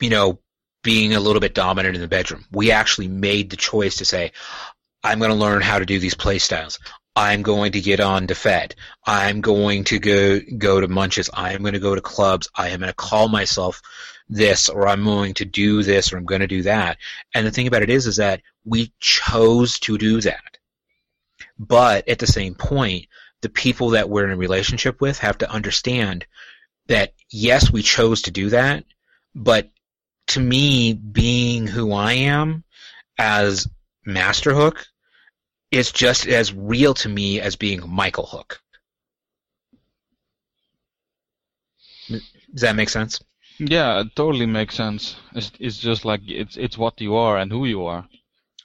you 0.00 0.10
know, 0.10 0.40
being 0.82 1.14
a 1.14 1.20
little 1.20 1.40
bit 1.40 1.54
dominant 1.54 1.94
in 1.94 2.00
the 2.00 2.08
bedroom. 2.08 2.44
We 2.50 2.72
actually 2.72 3.08
made 3.08 3.50
the 3.50 3.56
choice 3.56 3.96
to 3.96 4.04
say, 4.04 4.32
I'm 5.02 5.18
going 5.18 5.30
to 5.30 5.36
learn 5.36 5.62
how 5.62 5.78
to 5.78 5.86
do 5.86 5.98
these 5.98 6.14
play 6.14 6.38
styles. 6.38 6.78
I'm 7.14 7.42
going 7.42 7.72
to 7.72 7.80
get 7.80 8.00
on 8.00 8.28
to 8.28 8.34
Fet. 8.34 8.74
I'm 9.06 9.40
going 9.42 9.84
to 9.84 9.98
go 9.98 10.40
go 10.56 10.80
to 10.80 10.88
Munches. 10.88 11.28
I'm 11.32 11.60
going 11.60 11.74
to 11.74 11.80
go 11.80 11.94
to 11.94 12.00
clubs. 12.00 12.48
I 12.54 12.70
am 12.70 12.80
going 12.80 12.90
to 12.90 12.94
call 12.94 13.28
myself 13.28 13.82
this, 14.32 14.68
or 14.68 14.88
I'm 14.88 15.04
going 15.04 15.34
to 15.34 15.44
do 15.44 15.82
this, 15.82 16.12
or 16.12 16.16
I'm 16.16 16.24
going 16.24 16.40
to 16.40 16.46
do 16.46 16.62
that. 16.62 16.98
And 17.34 17.46
the 17.46 17.50
thing 17.50 17.66
about 17.66 17.82
it 17.82 17.90
is, 17.90 18.06
is 18.06 18.16
that 18.16 18.40
we 18.64 18.92
chose 19.00 19.78
to 19.80 19.98
do 19.98 20.20
that. 20.22 20.58
But 21.58 22.08
at 22.08 22.18
the 22.18 22.26
same 22.26 22.54
point, 22.54 23.06
the 23.42 23.48
people 23.48 23.90
that 23.90 24.08
we're 24.08 24.24
in 24.24 24.30
a 24.30 24.36
relationship 24.36 25.00
with 25.00 25.18
have 25.18 25.38
to 25.38 25.50
understand 25.50 26.26
that 26.86 27.12
yes, 27.30 27.70
we 27.70 27.82
chose 27.82 28.22
to 28.22 28.30
do 28.30 28.50
that, 28.50 28.84
but 29.34 29.70
to 30.28 30.40
me, 30.40 30.94
being 30.94 31.66
who 31.66 31.92
I 31.92 32.12
am 32.14 32.64
as 33.18 33.68
Master 34.06 34.54
Hook 34.54 34.86
is 35.70 35.90
just 35.92 36.26
as 36.26 36.52
real 36.52 36.94
to 36.94 37.08
me 37.08 37.40
as 37.40 37.56
being 37.56 37.82
Michael 37.88 38.26
Hook. 38.26 38.60
Does 42.08 42.22
that 42.62 42.76
make 42.76 42.88
sense? 42.88 43.20
Yeah, 43.58 44.00
it 44.00 44.14
totally 44.16 44.46
makes 44.46 44.74
sense. 44.74 45.16
It's, 45.34 45.52
it's 45.58 45.78
just 45.78 46.04
like 46.04 46.20
it's 46.26 46.56
it's 46.56 46.76
what 46.78 47.00
you 47.00 47.16
are 47.16 47.36
and 47.38 47.50
who 47.50 47.64
you 47.66 47.86
are. 47.86 48.06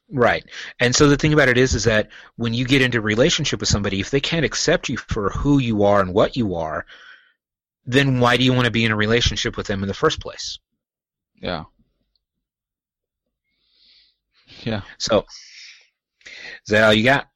Right. 0.09 0.45
And 0.79 0.95
so 0.95 1.09
the 1.09 1.17
thing 1.17 1.33
about 1.33 1.49
it 1.49 1.57
is 1.57 1.75
is 1.75 1.83
that 1.85 2.09
when 2.37 2.53
you 2.53 2.65
get 2.65 2.81
into 2.81 2.99
a 2.99 3.01
relationship 3.01 3.59
with 3.59 3.69
somebody, 3.69 3.99
if 3.99 4.09
they 4.11 4.21
can't 4.21 4.45
accept 4.45 4.89
you 4.89 4.97
for 4.97 5.29
who 5.29 5.59
you 5.59 5.83
are 5.83 6.01
and 6.01 6.13
what 6.13 6.37
you 6.37 6.55
are, 6.55 6.85
then 7.85 8.19
why 8.19 8.37
do 8.37 8.43
you 8.43 8.53
want 8.53 8.65
to 8.65 8.71
be 8.71 8.85
in 8.85 8.91
a 8.91 8.95
relationship 8.95 9.57
with 9.57 9.67
them 9.67 9.83
in 9.83 9.87
the 9.87 9.93
first 9.93 10.19
place? 10.21 10.59
Yeah. 11.41 11.65
Yeah. 14.63 14.81
So 14.97 15.25
is 16.67 16.71
that 16.71 16.83
all 16.83 16.93
you 16.93 17.05
got? 17.05 17.27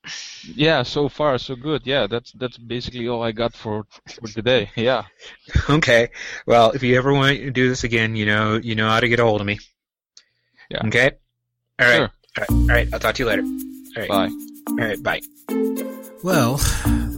Yeah, 0.43 0.83
so 0.83 1.07
far 1.07 1.37
so 1.37 1.55
good. 1.55 1.83
Yeah, 1.85 2.05
that's 2.05 2.33
that's 2.33 2.57
basically 2.57 3.07
all 3.07 3.23
I 3.23 3.31
got 3.31 3.53
for 3.53 3.85
for 4.05 4.27
today. 4.27 4.69
Yeah. 4.75 5.03
Okay. 5.69 6.09
Well, 6.45 6.71
if 6.71 6.83
you 6.83 6.97
ever 6.97 7.13
want 7.13 7.37
to 7.37 7.49
do 7.49 7.69
this 7.69 7.85
again, 7.85 8.17
you 8.17 8.25
know 8.25 8.59
you 8.61 8.75
know 8.75 8.89
how 8.89 8.99
to 8.99 9.07
get 9.07 9.21
a 9.21 9.23
hold 9.23 9.39
of 9.39 9.47
me. 9.47 9.59
Yeah. 10.69 10.85
Okay. 10.87 11.11
All 11.79 11.87
right. 11.87 11.95
Sure. 11.95 12.01
All 12.09 12.41
right. 12.41 12.49
All 12.51 12.67
right. 12.67 12.89
I'll 12.91 12.99
talk 12.99 13.15
to 13.15 13.23
you 13.23 13.29
later. 13.29 13.43
All 13.43 14.01
right. 14.01 14.09
Bye. 14.09 14.29
All 14.67 14.75
right. 14.75 15.01
Bye. 15.01 15.21
Well, 16.23 16.57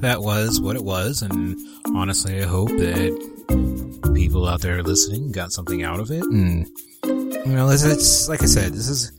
that 0.01 0.21
was 0.21 0.61
what 0.61 0.75
it 0.75 0.83
was, 0.83 1.23
and 1.23 1.57
honestly, 1.95 2.43
I 2.43 2.45
hope 2.45 2.69
that 2.69 4.13
people 4.13 4.47
out 4.47 4.61
there 4.61 4.83
listening 4.83 5.31
got 5.31 5.51
something 5.51 5.81
out 5.81 5.99
of 5.99 6.11
it. 6.11 6.23
And 6.23 6.67
you 7.03 7.53
know, 7.55 7.69
it's, 7.69 7.83
it's 7.83 8.29
like 8.29 8.43
I 8.43 8.45
said, 8.45 8.71
this 8.73 8.87
is 8.87 9.11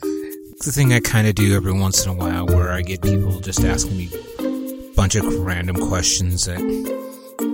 the 0.64 0.72
thing 0.72 0.92
I 0.92 1.00
kind 1.00 1.26
of 1.26 1.34
do 1.34 1.54
every 1.54 1.72
once 1.72 2.04
in 2.04 2.10
a 2.10 2.14
while, 2.14 2.46
where 2.46 2.72
I 2.72 2.82
get 2.82 3.02
people 3.02 3.40
just 3.40 3.64
asking 3.64 3.96
me 3.96 4.10
a 4.38 4.94
bunch 4.94 5.14
of 5.14 5.24
random 5.40 5.76
questions 5.76 6.46
that 6.46 6.60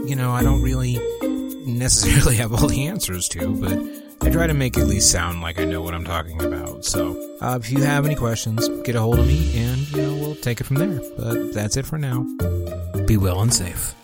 you 0.06 0.14
know 0.14 0.30
I 0.30 0.42
don't 0.42 0.62
really 0.62 0.98
necessarily 1.66 2.36
have 2.42 2.52
all 2.52 2.68
the 2.68 2.86
answers 2.86 3.28
to, 3.28 3.54
but 3.56 4.26
I 4.26 4.30
try 4.30 4.46
to 4.46 4.54
make 4.54 4.76
at 4.78 4.86
least 4.86 5.10
sound 5.10 5.40
like 5.40 5.58
I 5.58 5.64
know 5.64 5.82
what 5.82 5.94
I'm 5.94 6.04
talking 6.04 6.42
about. 6.42 6.84
So, 6.84 7.16
uh, 7.40 7.58
if 7.60 7.70
you 7.70 7.82
have 7.82 8.06
any 8.06 8.14
questions, 8.14 8.68
get 8.84 8.94
a 8.94 9.00
hold 9.00 9.18
of 9.18 9.26
me, 9.26 9.58
and 9.58 9.90
you 9.90 10.02
know 10.02 10.14
we'll 10.14 10.36
take 10.36 10.60
it 10.60 10.64
from 10.64 10.76
there. 10.76 11.00
But 11.16 11.52
that's 11.52 11.76
it 11.76 11.86
for 11.86 11.98
now. 11.98 12.26
Be 13.06 13.16
well 13.16 13.40
and 13.40 13.52
safe. 13.52 13.94